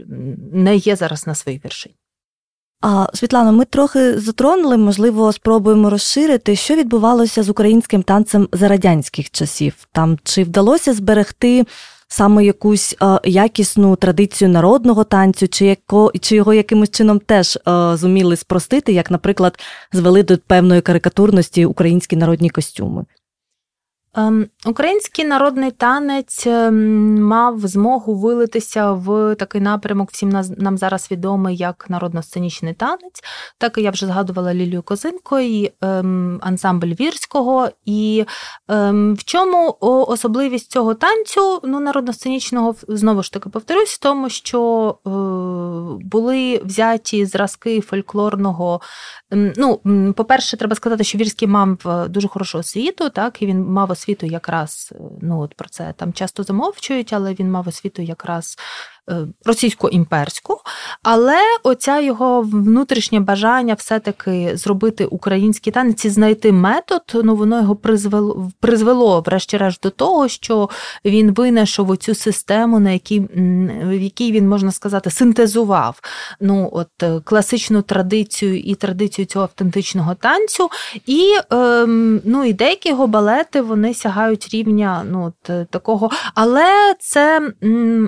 [0.53, 1.97] не є зараз на своїй вершині.
[2.83, 9.31] А Світлана, ми трохи затронули, можливо, спробуємо розширити, що відбувалося з українським танцем за радянських
[9.31, 9.75] часів.
[9.93, 11.67] Там чи вдалося зберегти
[12.12, 17.96] саме якусь е, якісну традицію народного танцю, чи яко, чи його якимось чином теж е,
[17.96, 19.59] зуміли спростити, як, наприклад,
[19.92, 23.05] звели до певної карикатурності українські народні костюми?
[24.16, 31.57] Ем, український народний танець ем, мав змогу вилитися в такий напрямок, всім нам зараз відомий
[31.57, 33.25] як народно-сценічний танець.
[33.59, 37.68] Так я вже згадувала Лілію Козинко і ем, ансамбль Вірського.
[37.85, 38.25] І
[38.92, 45.11] в чому особливість цього танцю, ну, народно-сценічного, знову ж таки повторюсь, в тому, що е,
[46.07, 48.81] були взяті зразки фольклорного.
[49.31, 49.81] Ну,
[50.16, 54.02] по-перше, треба сказати, що Вірський мав е, дуже хорошу освіту, так, і він мав освіту
[54.27, 58.59] якраз, е, ну от про це там часто замовчують, але він мав освіту якраз
[59.45, 60.57] російсько-імперську,
[61.03, 67.77] але оця його внутрішнє бажання все-таки зробити український танець і знайти метод, ну воно його
[67.77, 70.71] призвело, призвело, врешті-решт, до того, що
[71.05, 73.21] він винайшов оцю систему, на якій,
[73.85, 76.01] в якій він, можна сказати, синтезував
[76.41, 80.69] ну, от, е, класичну традицію і традицію цього автентичного танцю.
[81.07, 86.95] І ем, ну, і деякі його балети вони сягають рівня ну, от, е, такого, але
[87.01, 87.53] це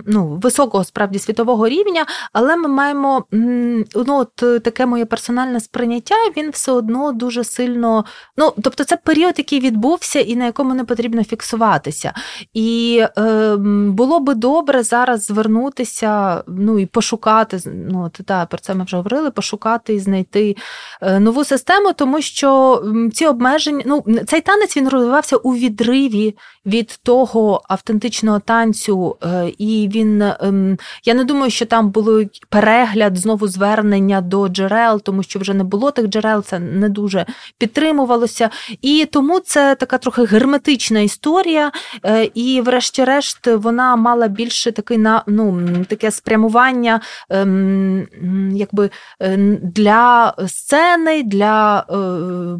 [0.07, 6.51] ну, високого справді світового рівня, але ми маємо ну, от таке моє персональне сприйняття, він
[6.51, 8.05] все одно дуже сильно.
[8.37, 12.12] Ну, тобто, це період, який відбувся і на якому не потрібно фіксуватися.
[12.55, 13.57] І е,
[13.88, 17.61] було би добре зараз звернутися, ну і пошукати.
[17.66, 20.57] Ну, та, про це ми вже говорили, пошукати і знайти
[21.01, 27.01] е, нову систему, тому що ці обмеження, ну, цей танець він розвивався у відриві від
[27.03, 30.73] того автентичного танцю, е, і він ем,
[31.04, 35.64] я не думаю, що там було перегляд, знову звернення до джерел, тому що вже не
[35.64, 37.26] було тих джерел, це не дуже
[37.58, 38.50] підтримувалося.
[38.82, 41.72] І тому це така трохи герметична історія.
[42.04, 48.08] Е, і, врешті-решт, вона мала більше такий ну, таке спрямування ем,
[48.54, 51.84] якби е, для сцени, для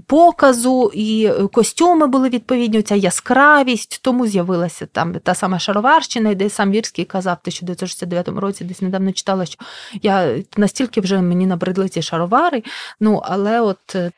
[0.07, 6.71] показу, і костюми були відповідні, ця яскравість, тому з'явилася там та сама Шароварщина, де сам
[6.71, 9.59] Вірський казав 1969 2009 році десь недавно читала, що
[10.03, 12.63] я настільки вже мені набридли ці шаровари.
[13.01, 13.95] Ну, але от.
[13.95, 14.11] Е,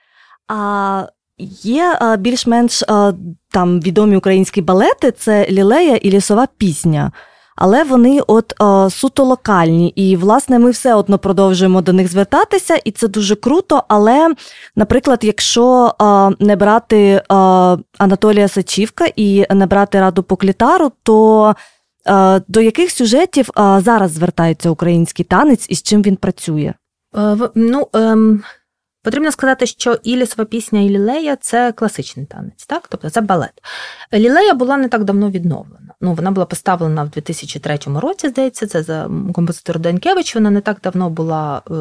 [0.48, 1.06] а
[1.62, 2.84] є більш-менш
[3.50, 7.12] там відомі українські балети це лілея і лісова пісня.
[7.56, 12.76] Але вони от е, суто локальні, і власне ми все одно продовжуємо до них звертатися,
[12.84, 13.82] і це дуже круто.
[13.88, 14.34] Але,
[14.76, 16.04] наприклад, якщо е,
[16.44, 17.22] не брати е,
[17.98, 21.54] Анатолія Сачівка і не брати раду Поклітару, то Е,
[22.48, 26.74] до яких сюжетів е, зараз звертається український танець і з чим він працює?
[27.16, 28.42] Е, ну, ем,
[29.06, 32.88] Потрібно сказати, що і лісова пісня, і лілея це класичний танець, так?
[32.88, 33.52] Тобто це балет.
[34.14, 35.86] Лілея була не так давно відновлена.
[36.00, 40.34] Ну, Вона була поставлена в 2003 році, здається, це за композитор Данькевич.
[40.34, 41.72] Вона не так давно була е,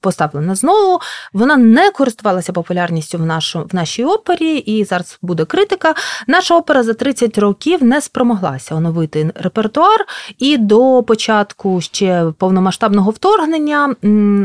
[0.00, 1.00] поставлена знову.
[1.32, 5.94] Вона не користувалася популярністю в нашу, в нашій опері, і зараз буде критика.
[6.26, 10.06] Наша опера за 30 років не спромоглася оновити репертуар,
[10.38, 13.94] і до початку ще повномасштабного вторгнення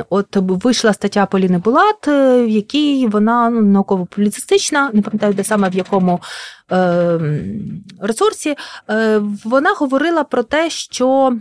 [0.10, 5.75] от вийшла стаття Поліни Булат, в якій вона ну, науково-публіцистична, не пам'ятаю, де саме в
[5.75, 6.21] якому
[6.71, 7.19] е,
[8.01, 8.55] ресурсі,
[8.89, 11.38] е, вона говорила про те, що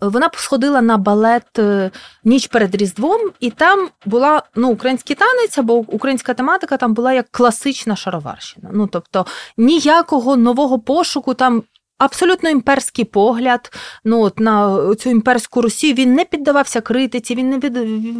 [0.00, 1.90] вона сходила на балет е,
[2.24, 7.26] ніч перед Різдвом, і там була ну, український танець або українська тематика там була як
[7.30, 8.70] класична шароварщина.
[8.72, 11.62] Ну тобто ніякого нового пошуку там
[12.04, 13.72] абсолютно імперський погляд
[14.04, 15.94] ну, от на цю імперську Росію.
[15.94, 17.76] Він не піддавався критиці, він не від,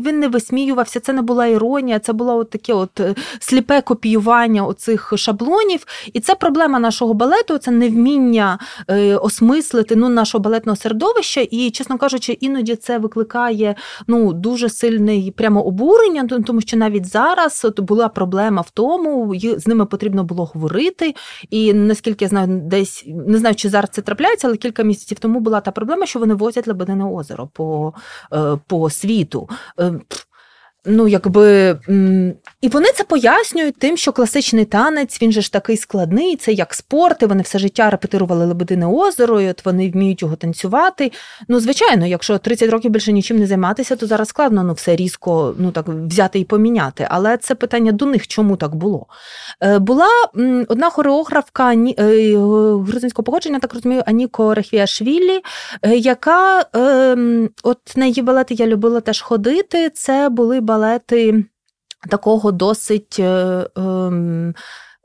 [0.07, 1.01] він не висміювався.
[1.01, 5.87] Це не була іронія, це було от таке от е, сліпе копіювання оцих шаблонів.
[6.13, 8.59] І це проблема нашого балету, це невміння
[8.89, 11.41] е, осмислити ну, нашого балетного середовища.
[11.41, 13.75] І, чесно кажучи, іноді це викликає
[14.07, 19.67] ну, дуже сильне прямо обурення, тому що навіть зараз от була проблема в тому, з
[19.67, 21.15] ними потрібно було говорити.
[21.51, 25.41] І наскільки я знаю, десь не знаю, чи зараз це трапляється, але кілька місяців тому
[25.41, 27.95] була та проблема, що вони возять Лебедине озеро по,
[28.33, 29.49] е, по світу.
[30.87, 31.79] Ну, якби
[32.61, 36.75] і вони це пояснюють тим, що класичний танець він же ж такий складний, це як
[36.75, 41.13] спорт, і вони все життя репетирували Лебедине озеро, і от вони вміють його танцювати.
[41.49, 45.55] Ну, звичайно, якщо 30 років більше нічим не займатися, то зараз складно ну, все різко
[45.59, 47.07] ну, так, взяти і поміняти.
[47.11, 49.07] Але це питання до них, чому так було.
[49.63, 50.09] Е, була
[50.69, 52.37] одна хореографка е,
[52.87, 55.41] грузинського походження, так розумію, Аніко Рехвіашвілі,
[55.83, 59.91] е, яка ем, от на її балети я любила теж ходити.
[59.91, 61.45] Це були балети
[62.11, 63.17] такого досить.
[63.19, 64.55] Е, ем,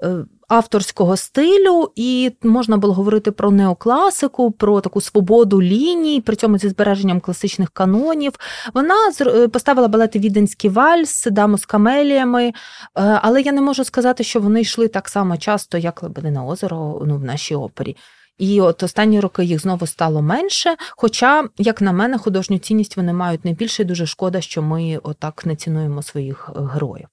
[0.04, 6.58] е, Авторського стилю, і можна було говорити про неокласику, про таку свободу ліній, при цьому
[6.58, 8.34] зі збереженням класичних канонів.
[8.74, 12.54] Вона е, поставила балети Віденський вальс, даму з камеліями,
[12.94, 17.18] але я не можу сказати, що вони йшли так само часто, як Лебедине озеро ну,
[17.18, 17.96] в нашій опері.
[18.38, 20.76] І от останні роки їх знову стало менше.
[20.98, 25.56] Хоча, як на мене, художню цінність вони мають найбільше, дуже шкода, що ми отак не
[25.56, 27.08] цінуємо своїх е, героїв.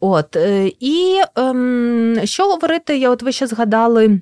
[0.00, 4.20] От е, і ем, що говорити, я от ви ще згадали.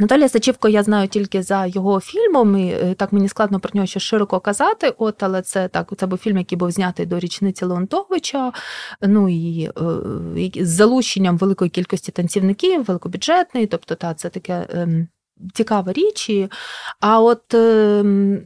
[0.00, 3.86] Наталія Сачівко я знаю тільки за його фільмом, і е, так мені складно про нього
[3.86, 4.94] ще широко казати.
[4.98, 8.52] От, але це так, це був фільм, який був знятий до річниці Леонтовича.
[9.02, 9.70] Ну і,
[10.60, 14.66] з залученням великої кількості танцівників, великобюджетний, тобто та це таке.
[14.70, 15.08] Ем,
[15.54, 16.30] цікава річ.
[17.00, 18.40] А от ем,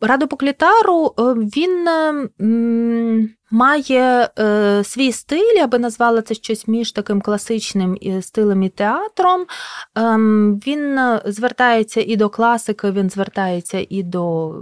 [0.00, 6.92] Радо Поклітару е, він ем, має е, свій стиль, я би назвала це щось між
[6.92, 9.46] таким класичним стилем і театром.
[9.94, 14.54] Ем, Він звертається і до класики, він звертається і до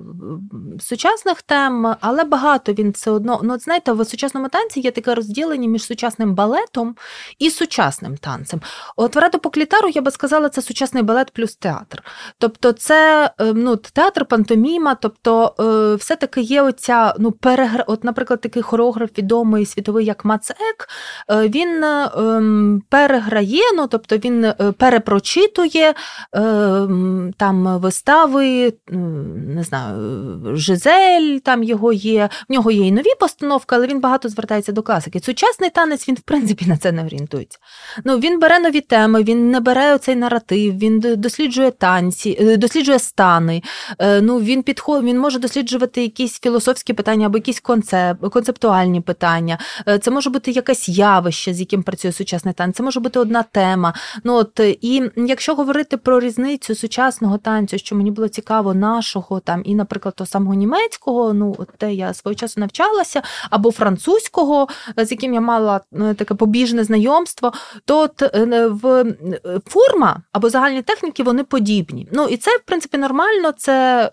[0.80, 3.40] сучасних тем, але багато він все одно.
[3.43, 6.97] Ну, от знаєте, в сучасному танці є таке розділення між сучасним балетом
[7.38, 8.61] і сучасним танцем.
[8.97, 12.03] От в Радо Поклітару, я би сказала, це сучасний балет плюс театр.
[12.38, 17.84] Тобто, це е, ну, театр, пантоміма, тобто е, все-таки є оця ну, перегра...
[17.86, 20.89] От, наприклад, такий хореограф відомий світовий як Мацек,
[21.30, 25.95] е, він ем, переграє, ну тобто він е, перепрочитує
[27.37, 28.72] там вистави,
[29.47, 34.28] не знаю, Жизель, там його є, в нього є і нові постановки, але він багато
[34.28, 35.20] звертається до класики.
[35.20, 37.59] Сучасний танець він, в принципі, на це не орієнтується.
[38.05, 42.99] Ну, Він бере нові теми, він не бере оцей наратив, він досліджує танці, е, досліджує
[42.99, 43.62] стани.
[44.22, 48.16] Ну, Він підход, він може досліджувати якісь філософські питання або якісь концеп,
[48.62, 49.58] концептуальні питання,
[49.88, 53.42] е, це може бути якесь явище, з яким працює сучасний танець, це може бути одна
[53.42, 53.94] тема.
[54.24, 59.62] Ну от І якщо говорити про різницю сучасного танцю, що мені було цікаво, нашого там,
[59.64, 65.10] і, наприклад, того самого німецького, ну от те я свого часу навчалася, або французького, з
[65.10, 67.52] яким я мала ну, таке побіжне знайомство,
[67.84, 69.04] то от е, в
[69.66, 72.08] форма або загальні техніки вони подібні.
[72.12, 74.10] Ну І це, в принципі, нормально, це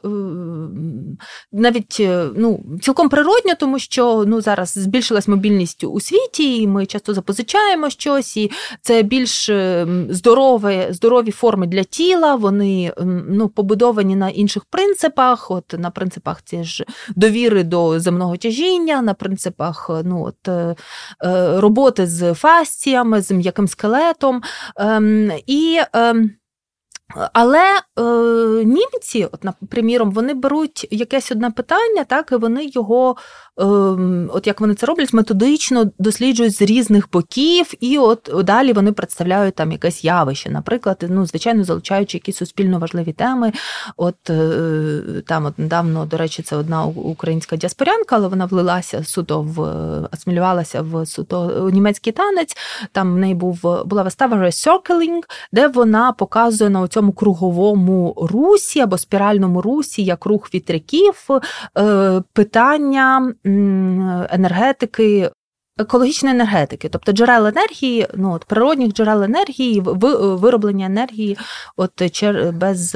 [1.51, 2.01] навіть
[2.35, 7.89] ну, цілком природньо, тому що ну, зараз збільшилась мобільність у світі, і ми часто запозичаємо
[7.89, 14.29] щось, і це більш ем, здорові, здорові форми для тіла, вони ем, ну, побудовані на
[14.29, 16.85] інших принципах, от на принципах ці ж
[17.15, 20.75] довіри до земного тяжіння, на принципах ну, от, е,
[21.25, 24.41] е, роботи з фасціями, з м'яким скелетом.
[24.75, 25.79] Ем, і
[27.33, 28.03] але е,
[28.65, 33.15] німці, от, наприміром, вони беруть якесь одне питання, так, і вони його
[33.59, 38.91] Ем, от як вони це роблять, методично досліджують з різних боків, і от далі вони
[38.91, 40.49] представляють там якесь явище.
[40.49, 43.51] Наприклад, ну, звичайно, залучаючи якісь суспільно важливі теми.
[43.97, 49.41] От е, там от недавно, до речі, це одна українська діаспорянка, але вона влилася суто
[49.41, 49.61] в
[50.11, 52.57] асимілювалася в суто німецький танець.
[52.91, 58.97] Там в неї був була вистава Recircling, де вона показує на цьому круговому русі або
[58.97, 61.27] спіральному русі, як рух вітряків,
[61.77, 63.33] е, питання
[64.29, 65.31] енергетики
[65.79, 71.37] екологічної енергетики, тобто джерел енергії, ну от природних джерел енергії, вироблення енергії,
[71.77, 72.03] от
[72.53, 72.91] без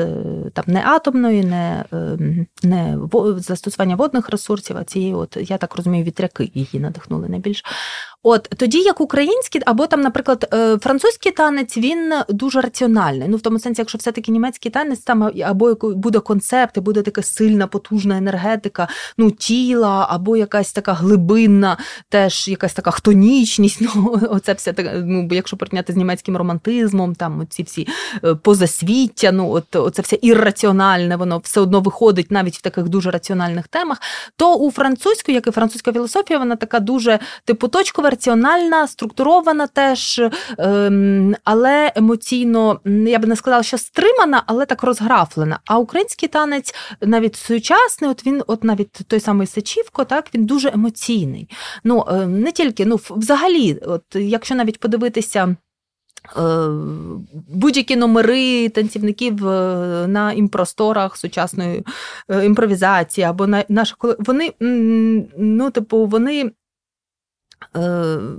[0.54, 2.98] там не атомної, не ем, не
[3.38, 7.64] застосування водних ресурсів, а цієї, от я так розумію, вітряки її надихнули найбільш.
[8.26, 13.28] От тоді, як український, або там, наприклад, е, французький танець, він дуже раціональний.
[13.28, 17.24] Ну в тому сенсі, якщо все-таки німецький танець, там або буде концепт, і буде така
[17.24, 21.78] сильна, потужна енергетика, ну тіла, або якась така глибинна,
[22.10, 23.82] теж якась така хтонічність.
[23.96, 24.74] Ну, оце все
[25.06, 27.88] ну, якщо порівняти з німецьким романтизмом, там ці всі
[28.24, 33.12] е, позасвіття, ну от оце все ірраціональне, воно все одно виходить навіть в таких дуже
[33.12, 34.02] раціональних темах.
[34.38, 40.22] То у французьку, як і французька філософія, вона така дуже типу точкова раціональна, структурована теж,
[40.58, 45.60] ем, але емоційно, я би не сказала, що стримана, але так розграфлена.
[45.66, 50.70] А український танець навіть сучасний, от він, от навіть той самий Сачівко, так він дуже
[50.70, 51.50] емоційний.
[51.84, 55.56] Ну ем, не тільки, ну взагалі, от якщо навіть подивитися.
[56.38, 56.68] Е,
[57.48, 61.86] будь-які номери танцівників е, на імпросторах сучасної
[62.30, 64.54] е, імпровізації або на наших вони
[65.38, 66.52] ну, типу, вони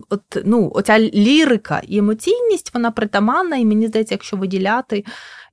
[0.08, 5.04] от, ну, Оця лірика і емоційність, вона притаманна, і мені здається, якщо виділяти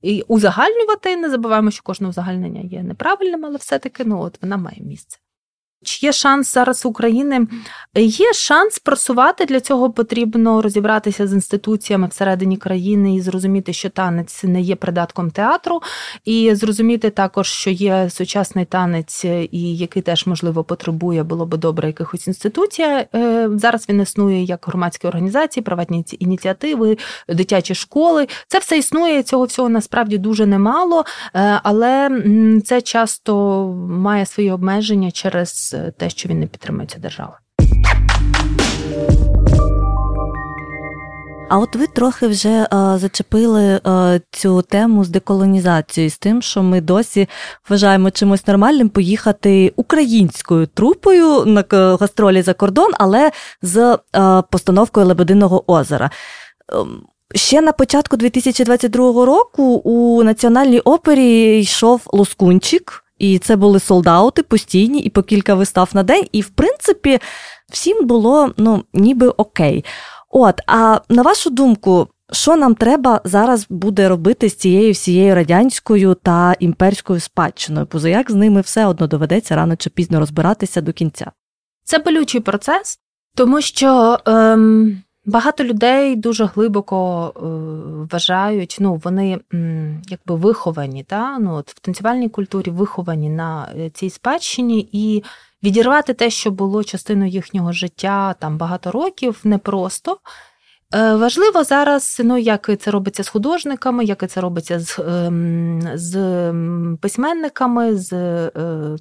[0.02, 4.80] і узагальнювати, не забуваємо, що кожне узагальнення є неправильним, але все-таки ну, от вона має
[4.80, 5.18] місце.
[5.84, 7.46] Чи є шанс зараз України?
[7.94, 9.44] Є шанс просувати.
[9.44, 15.30] Для цього потрібно розібратися з інституціями всередині країни і зрозуміти, що танець не є придатком
[15.30, 15.82] театру,
[16.24, 21.86] і зрозуміти також, що є сучасний танець, і який теж можливо потребує, було би добре
[21.86, 22.82] якихось інституцій.
[22.82, 28.28] Е, зараз він існує як громадські організації, приватні ініціативи, дитячі школи.
[28.48, 29.22] Це все існує.
[29.22, 31.04] Цього всього насправді дуже немало,
[31.34, 32.22] е, але
[32.64, 37.38] це часто має свої обмеження через те, що він не підтримується держава.
[41.52, 46.62] А от ви трохи вже а, зачепили а, цю тему з деколонізацією, з тим, що
[46.62, 47.28] ми досі
[47.68, 51.64] вважаємо чимось нормальним поїхати українською трупою на
[52.00, 53.30] гастролі за кордон, але
[53.62, 56.10] з а, постановкою Лебединого озера.
[56.72, 57.02] Ем,
[57.34, 63.04] ще на початку 2022 року у національній опері йшов Лоскунчик.
[63.18, 66.24] І це були солдати постійні і по кілька вистав на день.
[66.32, 67.18] І, в принципі,
[67.72, 69.84] всім було ну, ніби окей.
[70.30, 76.14] От, а на вашу думку, що нам треба зараз буде робити з цією всією радянською
[76.14, 77.86] та імперською спадщиною?
[77.86, 81.32] Позаяк з ними все одно доведеться рано чи пізно розбиратися до кінця?
[81.84, 82.98] Це болючий процес,
[83.36, 84.18] тому що.
[84.26, 85.02] Ем...
[85.24, 87.40] Багато людей дуже глибоко е,
[88.12, 89.40] вважають, ну вони
[90.08, 91.38] якби виховані, та?
[91.38, 95.24] ну, от в танцювальній культурі виховані на е, цій спадщині, і
[95.62, 100.18] відірвати те, що було частиною їхнього життя там багато років, непросто.
[100.94, 106.54] Е, важливо зараз, ну як це робиться з художниками, як це робиться з ем, з
[107.00, 108.12] письменниками, з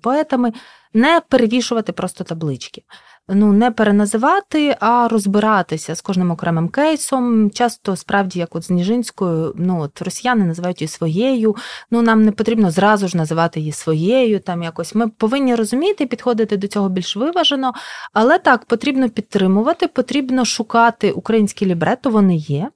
[0.01, 0.53] поетами,
[0.93, 2.83] не перевішувати просто таблички
[3.29, 7.51] ну не переназивати, а розбиратися з кожним окремим кейсом.
[7.51, 11.55] Часто справді, як от з Ніжинською, ну от росіяни називають її своєю.
[11.91, 14.39] Ну нам не потрібно зразу ж називати її своєю.
[14.39, 17.73] Там якось ми повинні розуміти, підходити до цього більш виважено.
[18.13, 22.69] Але так потрібно підтримувати, потрібно шукати українські лібрето, вони є.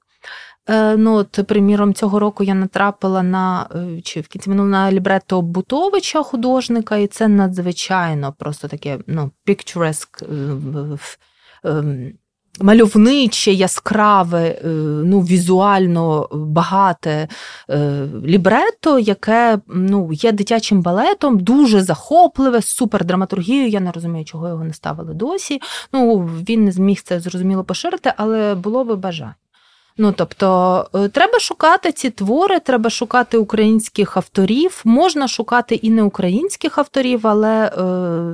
[0.70, 4.92] Е, ну, от, Приміром, цього року я натрапила на е, чи в кінці минулого на
[4.92, 9.94] лібрето Бутовича художника, і це надзвичайно просто таке ну, е,
[11.64, 12.14] ем,
[12.62, 14.62] мальовниче, яскраве,
[15.06, 17.28] ну, візуально багате
[18.26, 23.70] лібрето, яке ну, є дитячим балетом, дуже захопливе, супер драматургією.
[23.70, 25.62] Я не розумію, чого його не ставили досі.
[25.94, 26.18] Ну,
[26.50, 29.36] Він не зміг це зрозуміло поширити, але було би бажання.
[29.98, 34.82] Ну тобто е, треба шукати ці твори, треба шукати українських авторів.
[34.86, 37.82] Можна шукати і не українських авторів, але е,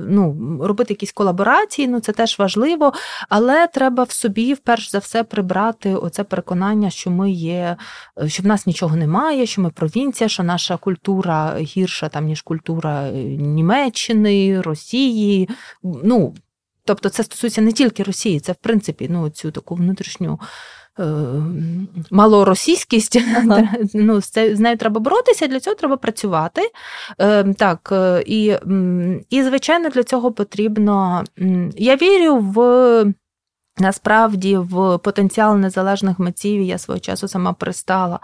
[0.08, 2.92] ну, робити якісь колаборації, ну це теж важливо.
[3.28, 7.76] Але треба в собі, вперше за все, прибрати оце переконання, що ми є,
[8.22, 12.42] е, що в нас нічого немає, що ми провінція, що наша культура гірша там ніж
[12.42, 15.48] культура Німеччини, Росії.
[15.82, 16.34] Ну
[16.84, 20.40] тобто, це стосується не тільки Росії, це в принципі ну цю таку внутрішню.
[20.98, 21.04] Е,
[22.10, 23.68] малоросійськість, ага.
[23.94, 26.62] ну, з нею треба боротися, для цього треба працювати.
[27.18, 28.54] Е, так, е, І,
[29.30, 31.24] і, звичайно, для цього потрібно.
[31.76, 33.14] Я вірю в
[33.82, 38.18] Насправді, в потенціал незалежних митців я свого часу сама пристала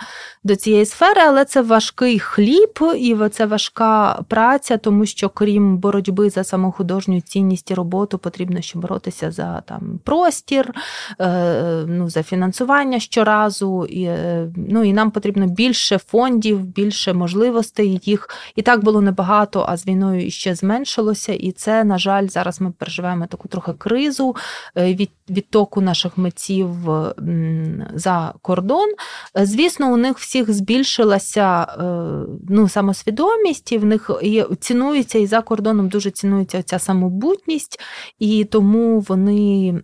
[0.44, 6.30] до цієї сфери, але це важкий хліб і це важка праця, тому що крім боротьби
[6.30, 10.74] за самохудожню цінність і роботу, потрібно ще боротися за там простір,
[11.20, 13.84] е, ну, за фінансування щоразу.
[13.84, 18.00] І, е, ну, і нам потрібно більше фондів, більше можливостей.
[18.04, 21.32] Їх і так було небагато, а з війною ще зменшилося.
[21.32, 24.36] І це, на жаль, зараз ми переживаємо таку трохи кризу.
[24.76, 25.11] Е, від
[25.49, 26.68] відтоку наших митців
[27.94, 28.88] за кордон.
[29.38, 31.84] Е, звісно, у них всіх збільшилася е,
[32.49, 37.80] ну, самосвідомість, і в них і цінується і за кордоном дуже цінується ця самобутність,
[38.18, 39.74] і тому вони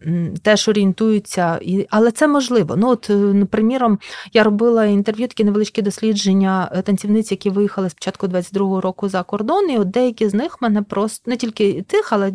[0.42, 1.60] теж орієнтуються.
[1.90, 2.76] Але це можливо.
[2.76, 3.98] Ну, от, е, Приміром,
[4.32, 9.78] я робила інтерв'ю, такі невеличкі дослідження танцівниць, які виїхали спочатку 22-го року за кордон, і
[9.78, 12.32] от деякі з них мене просто не тільки тих, але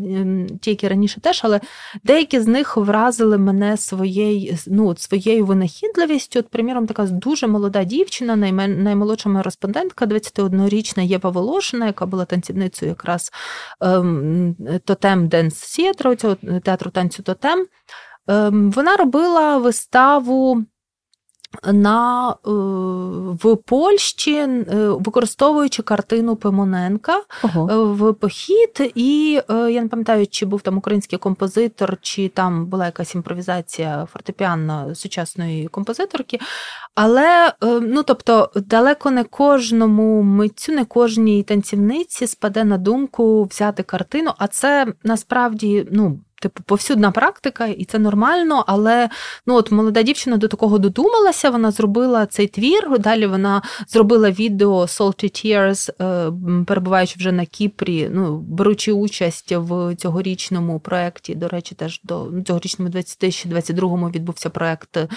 [0.62, 1.60] ті, які раніше теж, але
[2.04, 6.40] деякі з них вразили вразили мене своєю ну, своєю винахідливістю.
[6.40, 12.90] От, приміром, така дуже молода дівчина, наймолодша моя респондентка, 21-річна Єва Волошина, яка була танцівницею
[12.90, 13.32] якраз
[13.82, 14.56] ем,
[14.86, 16.16] Totem Dance Theatre,
[16.64, 17.66] театру танцю Тотем.
[18.28, 20.64] Ем, вона робила виставу
[21.74, 22.50] на, е,
[23.44, 27.70] В Польщі, е, використовуючи картину Пимоненка Ого.
[27.72, 32.86] Е, в похід, і я не пам'ятаю, чи був там український композитор, чи там була
[32.86, 36.40] якась імпровізація фортепіанна сучасної композиторки.
[36.96, 44.32] Але ну тобто далеко не кожному митцю, не кожній танцівниці спаде на думку взяти картину,
[44.38, 48.64] а це насправді ну типу, повсюдна практика, і це нормально.
[48.68, 49.10] Але
[49.48, 51.50] ну от молода дівчина до такого додумалася.
[51.50, 53.00] Вона зробила цей твір.
[53.00, 59.96] Далі вона зробила відео Salty Tears, е, перебуваючи вже на Кіпрі, ну беручи участь в
[59.96, 61.36] цьогорічному проєкті.
[61.36, 65.08] До речі, теж до цьогорічному 2022-му відбувся проєкт е,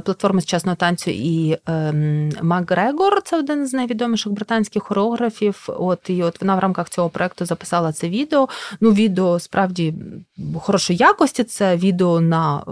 [0.00, 3.22] платформи сучасного танцю і ем, Макгрегор.
[3.22, 5.68] Це один з найвідоміших британських хореографів.
[5.68, 8.48] От і от вона в рамках цього проєкту записала це відео.
[8.80, 9.94] Ну, відео справді
[10.58, 11.44] хорошої якості.
[11.44, 12.70] Це відео на е,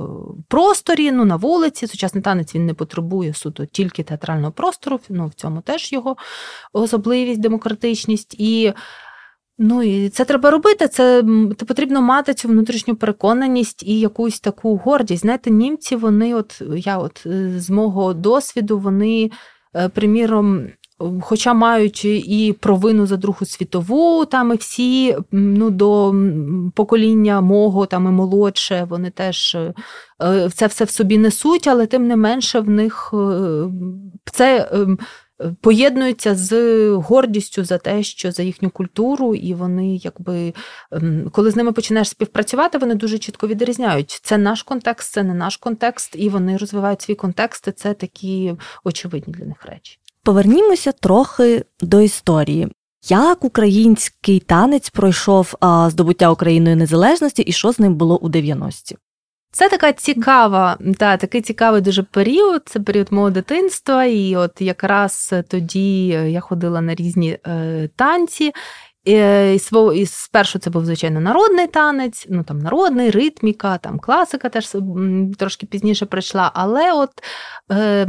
[0.48, 1.86] просторі, ну на вулиці.
[1.86, 5.00] Сучасний танець він не потребує суто тільки театрального простору.
[5.08, 6.16] Ну в цьому теж його
[6.72, 8.72] особливість, демократичність і.
[9.60, 10.88] Ну і це треба робити.
[10.88, 11.24] Це
[11.68, 15.22] потрібно мати цю внутрішню переконаність і якусь таку гордість.
[15.22, 19.30] Знаєте, німці, вони, от я, от е, з мого досвіду, вони,
[19.76, 20.68] е, приміром,
[21.20, 26.14] Хоча мають і провину за Другу світову, там і всі ну, до
[26.74, 32.06] покоління мого там і молодше, вони теж е, це все в собі несуть, але тим
[32.06, 33.64] не менше в них е,
[34.32, 34.98] це ем,
[35.60, 40.54] поєднується з гордістю за те, що за їхню культуру, і вони, якби,
[40.92, 44.20] ем, коли з ними починаєш співпрацювати, вони дуже чітко відрізняють.
[44.22, 48.54] Це наш контекст, це не наш контекст, і вони розвивають свій контекст, і це такі
[48.84, 49.98] очевидні для них речі.
[50.28, 52.68] Повернімося трохи до історії.
[53.08, 58.96] Як український танець пройшов а, здобуття Україною незалежності і що з ним було у 90-ті?
[59.52, 62.62] Це така цікава, та, такий цікавий дуже період.
[62.66, 68.52] Це період мого дитинства, і от якраз тоді я ходила на різні е, танці.
[69.04, 69.60] І,
[69.94, 74.76] і Спершу це був, звичайно, народний танець, ну там народний, ритміка, там класика теж
[75.38, 76.50] трошки пізніше прийшла.
[76.54, 77.10] Але от
[77.72, 78.06] е,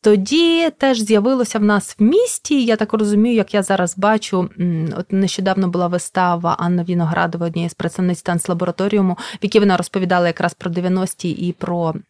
[0.00, 2.64] тоді теж з'явилося в нас в місті.
[2.64, 4.50] Я так розумію, як я зараз бачу,
[4.96, 10.54] от нещодавно була вистава Анна Віноградова, однієї з представниць танцлабораторіуму, в якій вона розповідала якраз
[10.54, 12.07] про 90-ті і про Е,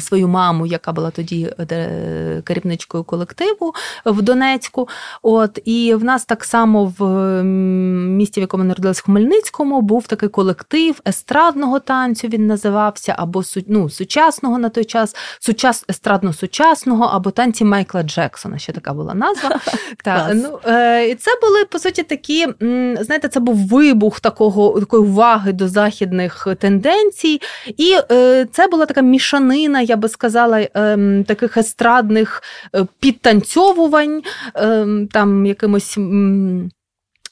[0.00, 3.74] свою маму, яка була тоді е, керівничкою колективу
[4.04, 4.88] в Донецьку.
[5.22, 7.04] От І в нас так само в
[7.42, 12.28] місті, в якому народилась в Хмельницькому, був такий колектив естрадного танцю.
[12.28, 18.58] Він називався, або ну, сучасного на той час, сучас, естрадно-сучасного, або танці Майкла Джексона.
[18.58, 19.50] Ще така була назва.
[20.04, 22.46] Так, ну, е, І це були по суті такі,
[23.00, 27.96] знаєте, це був вибух такого такої уваги до західних тенденцій, і
[28.52, 32.42] це була така між мішанина, я би сказала, ем, таких естрадних
[32.74, 34.22] е, підтанцьовувань,
[34.54, 35.98] ем, там якимось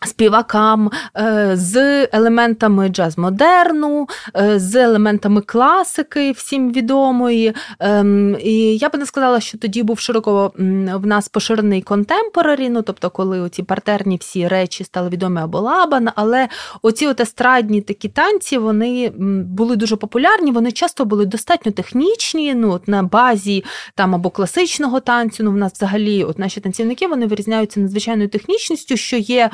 [0.06, 7.54] співакам е, з елементами джаз-модерну, е, з елементами класики, всім відомої.
[7.78, 10.52] Ем, і я би не сказала, що тоді був широко
[10.94, 16.08] в нас поширений контемпорарі, ну тобто, коли оці партерні всі речі стали відомі або лабан,
[16.14, 16.48] але
[16.82, 19.12] оці от естрадні такі танці вони
[19.44, 25.00] були дуже популярні, вони часто були достатньо технічні, ну от на базі там або класичного
[25.00, 25.44] танцю.
[25.44, 29.50] Ну, в нас взагалі от наші танцівники вони вирізняються надзвичайною технічністю, що є.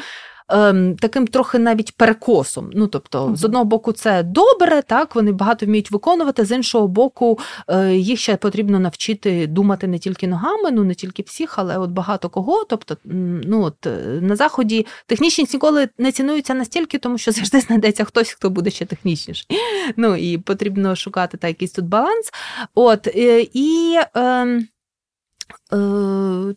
[0.48, 2.70] Ем, таким трохи навіть перекосом.
[2.74, 3.36] Ну, тобто, mm-hmm.
[3.36, 7.38] з одного боку, це добре, так, вони багато вміють виконувати, з іншого боку,
[7.68, 11.90] е, їх ще потрібно навчити думати не тільки ногами, ну не тільки всіх, але от
[11.90, 12.64] багато кого.
[12.64, 18.04] Тобто, ну от е, на заході технічність ніколи не цінується настільки, тому що завжди знайдеться
[18.04, 19.46] хтось, хто буде ще технічніший.
[19.96, 22.30] Ну і потрібно шукати та якийсь тут баланс.
[22.74, 23.08] От
[23.54, 23.98] і.
[24.16, 24.60] Е, Е,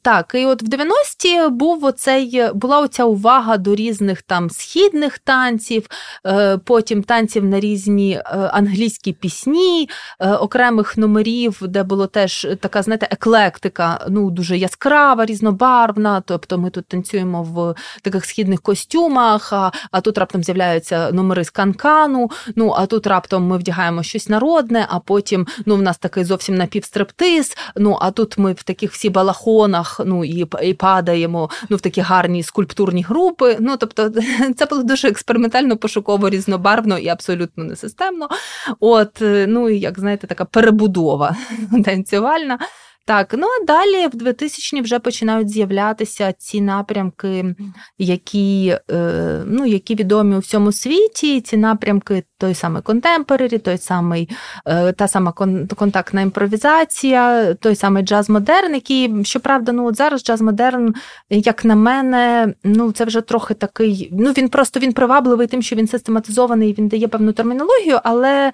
[0.02, 5.88] так, і от в 90-ті був оцей, була оця увага до різних там східних танців,
[6.26, 8.22] е, потім танців на різні е,
[8.54, 9.90] англійські пісні,
[10.20, 16.22] окремих номерів, де було теж така, знаєте, еклектика, ну дуже яскрава, різнобарвна.
[16.22, 21.50] Тобто ми тут танцюємо в таких східних костюмах, а а тут раптом з'являються номери з
[21.50, 22.32] канкану.
[22.56, 26.56] Ну а тут раптом ми вдягаємо щось народне, а потім ну в нас такий зовсім
[26.56, 31.82] напівстрептиз, Ну а тут ми в таких всі балахонах, ну і і падаємо ну, в
[31.82, 33.58] такі гарні скульптурні групи.
[33.60, 34.12] Ну тобто,
[34.58, 38.28] це було дуже експериментально, пошуково, різнобарвно і абсолютно несистемно.
[38.80, 41.36] От, е, ну і як знаєте, така перебудова
[41.86, 42.60] танцювальна.
[43.08, 47.56] Так, ну а далі в 2000-ні вже починають з'являтися ці напрямки,
[47.98, 51.42] які е, ну, які відомі у всьому світі.
[51.42, 54.30] Ці напрямки той самий контемпорарі, той самий,
[54.66, 55.32] е, та сама
[55.78, 60.96] контактна імпровізація, той самий джаз-модерн, який, щоправда, ну от зараз джаз-модерн,
[61.30, 64.10] як на мене, ну це вже трохи такий.
[64.12, 68.52] Ну він просто він привабливий тим, що він систематизований, він дає певну термінологію, але.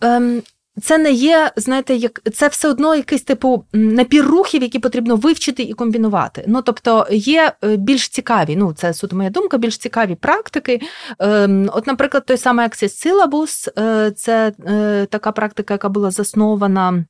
[0.00, 0.42] Ем,
[0.80, 5.62] це не є, знаєте, як це все одно якийсь типу напір рухів, які потрібно вивчити
[5.62, 6.44] і комбінувати.
[6.48, 10.80] Ну тобто є е, більш цікаві, ну це суто моя думка, більш цікаві практики.
[11.18, 17.04] Ем, от, наприклад, той самий Access Syllabus, е, це е, така практика, яка була заснована.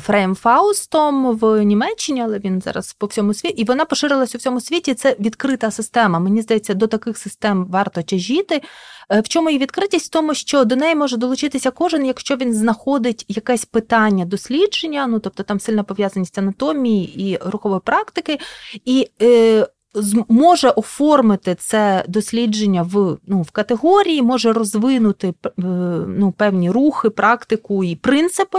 [0.00, 4.60] Фрейм Фаустом в Німеччині, але він зараз по всьому світі, і вона поширилась у всьому
[4.60, 4.94] світі.
[4.94, 6.18] Це відкрита система.
[6.18, 8.62] Мені здається, до таких систем варто тяжіти.
[9.10, 10.06] Е, в чому її відкритість?
[10.06, 15.18] В тому, що до неї може долучитися кожен, якщо він знаходить якесь питання дослідження, ну
[15.18, 18.38] тобто там сильна пов'язаність анатомії і рухової практики,
[18.84, 19.66] і е,
[20.28, 25.50] може оформити це дослідження в ну, в категорії, може розвинути е,
[26.06, 28.58] ну, певні рухи, практику і принципи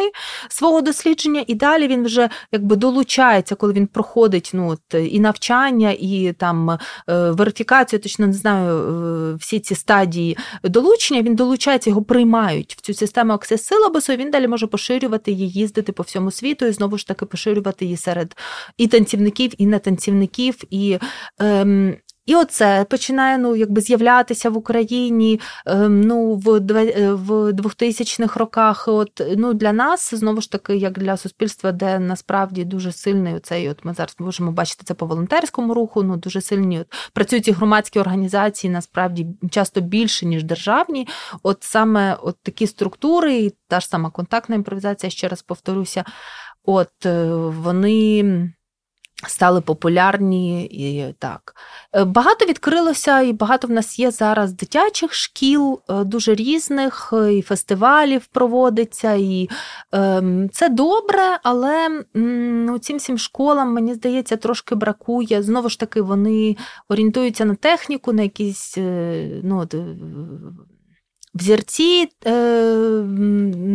[0.50, 5.96] свого дослідження, і далі він вже якби долучається, коли він проходить ну, от, і навчання,
[6.00, 6.78] і там е,
[7.08, 12.94] верифікацію, точно не знаю, е, всі ці стадії долучення, він долучається, його приймають в цю
[12.94, 17.08] систему Syllabus, і він далі може поширювати її, їздити по всьому світу, і знову ж
[17.08, 18.36] таки поширювати її серед
[18.78, 20.56] і танцівників, і нетанцівників.
[20.70, 20.98] і
[21.40, 21.98] Ем,
[22.28, 26.60] і оце починає ну, якби з'являтися в Україні ем, ну, в
[27.14, 28.88] в 2000-х роках.
[28.88, 33.70] От, ну, Для нас, знову ж таки, як для суспільства, де насправді дуже сильний оцей,
[33.70, 37.52] от ми зараз можемо бачити це по волонтерському руху, ну дуже сильні от, працюють ці
[37.52, 41.08] громадські організації насправді часто більше, ніж державні.
[41.44, 46.04] От саме от такі структури, і та ж сама контактна імпровізація, ще раз повторюся,
[46.64, 48.24] от е, вони
[49.26, 51.56] стали популярні і так.
[51.94, 57.34] Е, багато відкрилося, і багато в нас є зараз дитячих шкіл, е, дуже різних, е,
[57.34, 59.14] і фестивалів проводиться.
[59.14, 59.50] І
[59.96, 65.44] е, це добре, але ну, цим всім школам, мені здається, трошки бракує.
[65.44, 66.58] Знову ж таки, вони
[66.90, 68.78] орієнтуються на техніку, на якісь
[69.44, 69.68] ну,
[71.34, 72.10] взірці,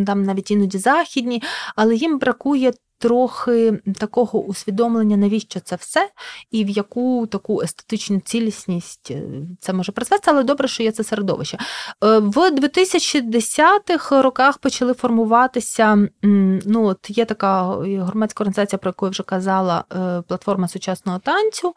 [0.07, 1.43] там навіть іноді західні,
[1.77, 2.73] але їм бракує
[3.03, 6.09] трохи такого усвідомлення, навіщо це все,
[6.51, 9.23] і в яку таку естетичну цілісність е,
[9.61, 11.59] це може призвести, але добре, що є це середовище.
[12.05, 16.09] Е, в 2010-х роках почали формуватися.
[16.23, 21.75] Ну, от Є така громадська організація, про яку я вже казала, е, платформа сучасного танцю.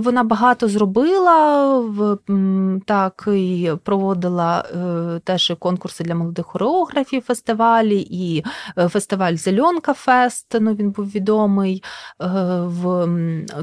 [0.00, 1.82] Вона багато зробила
[2.86, 4.64] так і проводила
[5.24, 8.44] теж конкурси для молодих хореографів, фестивалі, і
[8.88, 10.35] фестиваль Зеленка Фест.
[10.36, 11.82] Фест, ну він був відомий.
[12.22, 12.26] Е,
[12.64, 13.08] в,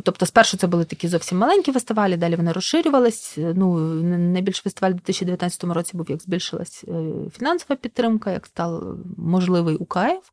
[0.03, 3.37] Тобто, спершу це були такі зовсім маленькі фестивалі, далі вони розширювались.
[3.37, 6.91] Ну, Найбільший фестиваль у 2019 році був, як збільшилась е,
[7.37, 10.29] фінансова підтримка, як став можливий УКФ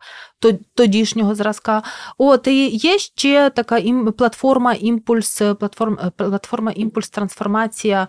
[0.74, 1.82] тодішнього зразка.
[2.18, 8.09] От і є ще така ім, платформа імпульс, платформ, е, платформа імпульс трансформація,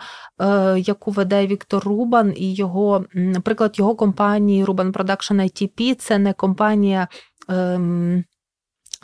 [0.78, 7.08] яку веде Віктор Рубан, і його, наприклад, його компанії Ruban Production ITP, це не компанія.
[7.48, 8.26] Ем,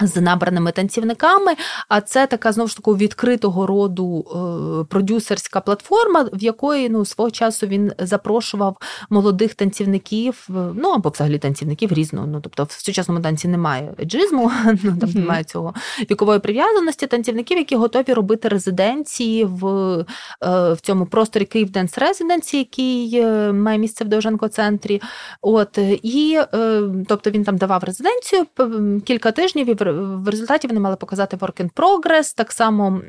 [0.01, 1.55] з набраними танцівниками,
[1.89, 7.31] а це така знову ж таки відкритого роду е, продюсерська платформа, в якої ну свого
[7.31, 8.77] часу він запрошував
[9.09, 12.27] молодих танцівників, ну або взагалі танцівників різного.
[12.27, 14.51] Ну тобто в сучасному танці немає еджизму,
[14.83, 15.73] ну там немає цього
[16.11, 17.07] вікової прив'язаності.
[17.07, 23.51] Танцівників, які готові робити резиденції в е, в цьому просторі Київ Денс Резиденсі, який е,
[23.51, 25.01] має місце в Довженко центрі.
[25.41, 26.39] От і
[27.07, 28.45] тобто він там давав резиденцію
[29.05, 33.01] кілька тижнів і в результаті вони мали показати work in progress, так само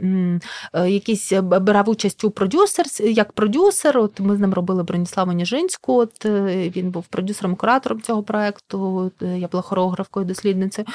[0.72, 3.98] е, якийсь е, брав участь у продюсер, як продюсер.
[3.98, 5.94] От ми з ним робили Броніславу Ніжинську.
[5.94, 9.12] От е, він був продюсером, куратором цього проекту.
[9.20, 10.86] Я була хореографкою, дослідницею.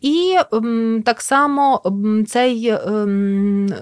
[0.00, 0.36] І
[1.04, 1.82] так само
[2.28, 2.74] цей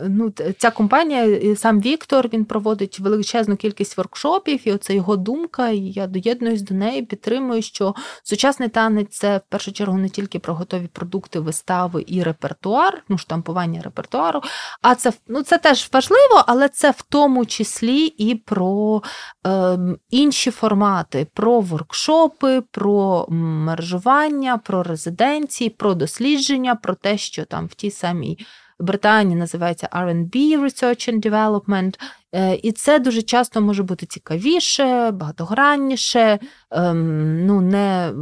[0.08, 5.68] ну, ця компанія, сам Віктор, він проводить величезну кількість воркшопів, і оце його думка.
[5.68, 10.38] І я доєднуюсь до неї, підтримую, що сучасний танець це в першу чергу не тільки
[10.38, 14.40] про готові продукти продукти вистави і репертуар, ну штампування репертуару.
[14.82, 19.02] А це ну, це теж важливо, але це в тому числі і про
[19.46, 19.78] е,
[20.10, 27.74] інші формати, про воркшопи, про мержування, про резиденції, про дослідження, про те, що там в
[27.74, 28.38] тій самій.
[28.80, 32.00] Британії називається R&B Research and Development,
[32.62, 36.38] і це дуже часто може бути цікавіше, багатогранніше,
[36.70, 38.12] ем, ну, не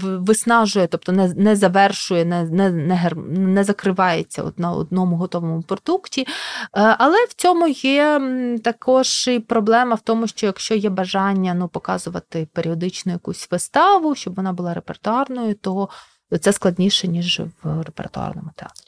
[0.00, 6.20] виснажує, тобто не не завершує, не не, не, не закривається от на одному готовому продукті.
[6.20, 6.26] Е,
[6.72, 8.20] але в цьому є
[8.64, 14.34] також і проблема в тому, що якщо є бажання ну, показувати періодично якусь виставу, щоб
[14.34, 15.88] вона була репертуарною, то
[16.40, 18.87] це складніше, ніж в репертуарному театрі.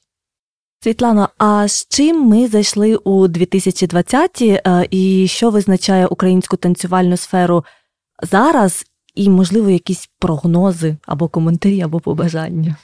[0.83, 7.65] Світлано, а з чим ми зайшли у 2020-ті е, і що визначає українську танцювальну сферу
[8.23, 12.77] зараз, і, можливо, якісь прогнози або коментарі, або побажання?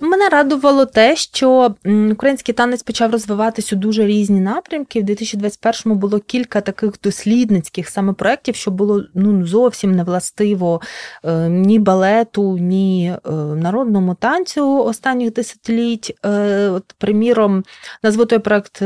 [0.00, 1.74] Мене радувало те, що
[2.12, 5.00] український танець почав розвиватись у дуже різні напрямки.
[5.00, 10.80] В 2021-му було кілька таких дослідницьких саме проєктів, що було ну зовсім не властиво
[11.24, 16.18] е, ні балету, ні е, народному танцю останніх десятиліть.
[16.24, 17.64] Е, от, Приміром,
[18.02, 18.82] назву той проєкт,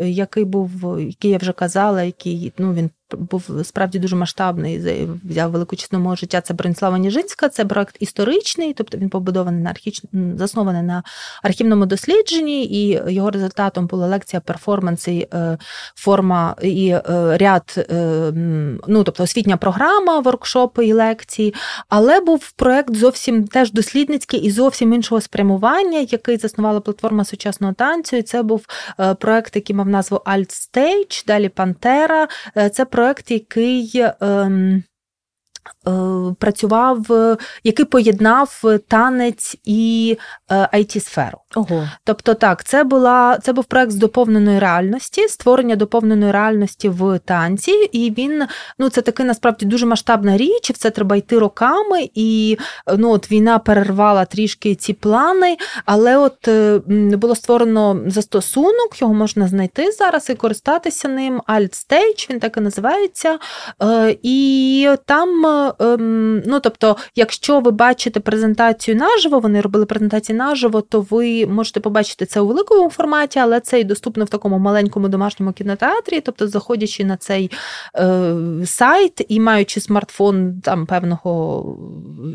[0.00, 5.76] який був, який я вже казала, який ну він був справді дуже масштабний, взяв велику
[5.76, 6.40] частину мого життя.
[6.40, 10.02] Це Бронислава Ніжинська, це проект історичний, тобто він побудований на архіч...
[10.36, 11.02] заснований на
[11.42, 15.58] архівному дослідженні, і його результатом була лекція перформанси, е,
[15.94, 17.02] форма і е,
[17.38, 18.32] ряд, е,
[18.86, 21.54] ну тобто освітня програма, воркшопи і лекції.
[21.88, 28.16] Але був проект зовсім теж дослідницький і зовсім іншого спрямування, який заснувала платформа сучасного танцю.
[28.16, 28.66] І це був
[29.18, 32.28] проект, який мав назву Alt Stage, далі Пантера.
[32.72, 32.97] Це проект,
[33.30, 33.90] який
[34.20, 34.82] ем, Е,
[36.38, 37.06] працював,
[37.64, 40.16] який поєднав танець і
[40.50, 41.88] it е, сферу Ого.
[42.04, 47.70] Тобто, так, це була це був проект з доповненої реальності, створення доповненої реальності в танці,
[47.92, 48.42] і він
[48.78, 50.70] ну це таки насправді дуже масштабна річ.
[50.70, 52.58] В це треба йти роками, і
[52.96, 56.48] ну от війна перервала трішки ці плани, але от
[57.18, 61.42] було створено застосунок, його можна знайти зараз і користатися ним.
[61.48, 63.38] Alt Stage, він так і називається.
[63.82, 65.46] Е, і там
[65.78, 71.80] Ем, ну тобто, якщо ви бачите презентацію наживо, вони робили презентації наживо, то ви можете
[71.80, 76.20] побачити це у великому форматі, але це і доступно в такому маленькому домашньому кінотеатрі.
[76.20, 77.50] Тобто, заходячи на цей
[77.96, 78.34] е,
[78.64, 81.64] сайт і маючи смартфон там певного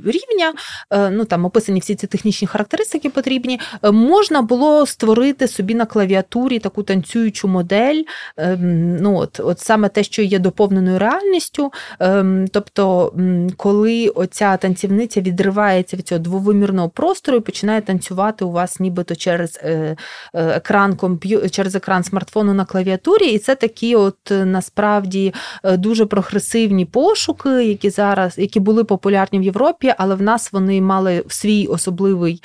[0.05, 0.53] рівня,
[0.91, 5.85] е, ну там описані всі ці технічні характеристики потрібні, е, можна було створити собі на
[5.85, 8.03] клавіатурі таку танцюючу модель.
[8.37, 8.57] Е,
[9.01, 11.71] ну от, от саме те, що є доповненою реальністю.
[11.99, 12.47] Ем,
[13.57, 19.59] коли оця танцівниця відривається від цього двовимірного простору і починає танцювати у вас, нібито через
[19.63, 19.95] е,
[20.33, 20.97] е, екран
[21.51, 25.33] через екран смартфону на клавіатурі, і це такі, от е, насправді
[25.63, 31.23] дуже прогресивні пошуки, які зараз які були популярні в Європі, але в нас вони мали
[31.27, 32.43] свій особливий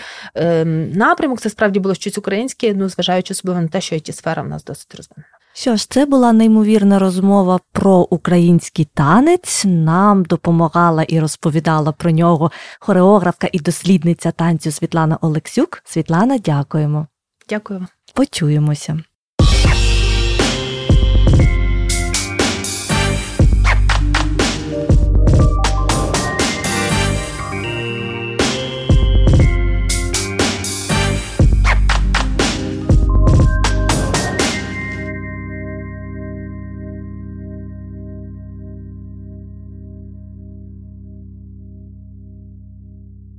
[0.95, 1.41] напрямок.
[1.41, 4.65] Це справді було щось українське, ну зважаючи особливо на те, що ті сфера в нас
[4.65, 5.38] досить розвинена.
[5.61, 9.65] Що ж, це була неймовірна розмова про український танець.
[9.65, 12.51] Нам допомагала і розповідала про нього
[12.81, 15.83] хореографка і дослідниця танцю Світлана Олексюк.
[15.85, 17.07] Світлана, дякуємо.
[17.49, 17.87] Дякую.
[18.15, 19.01] Почуємося.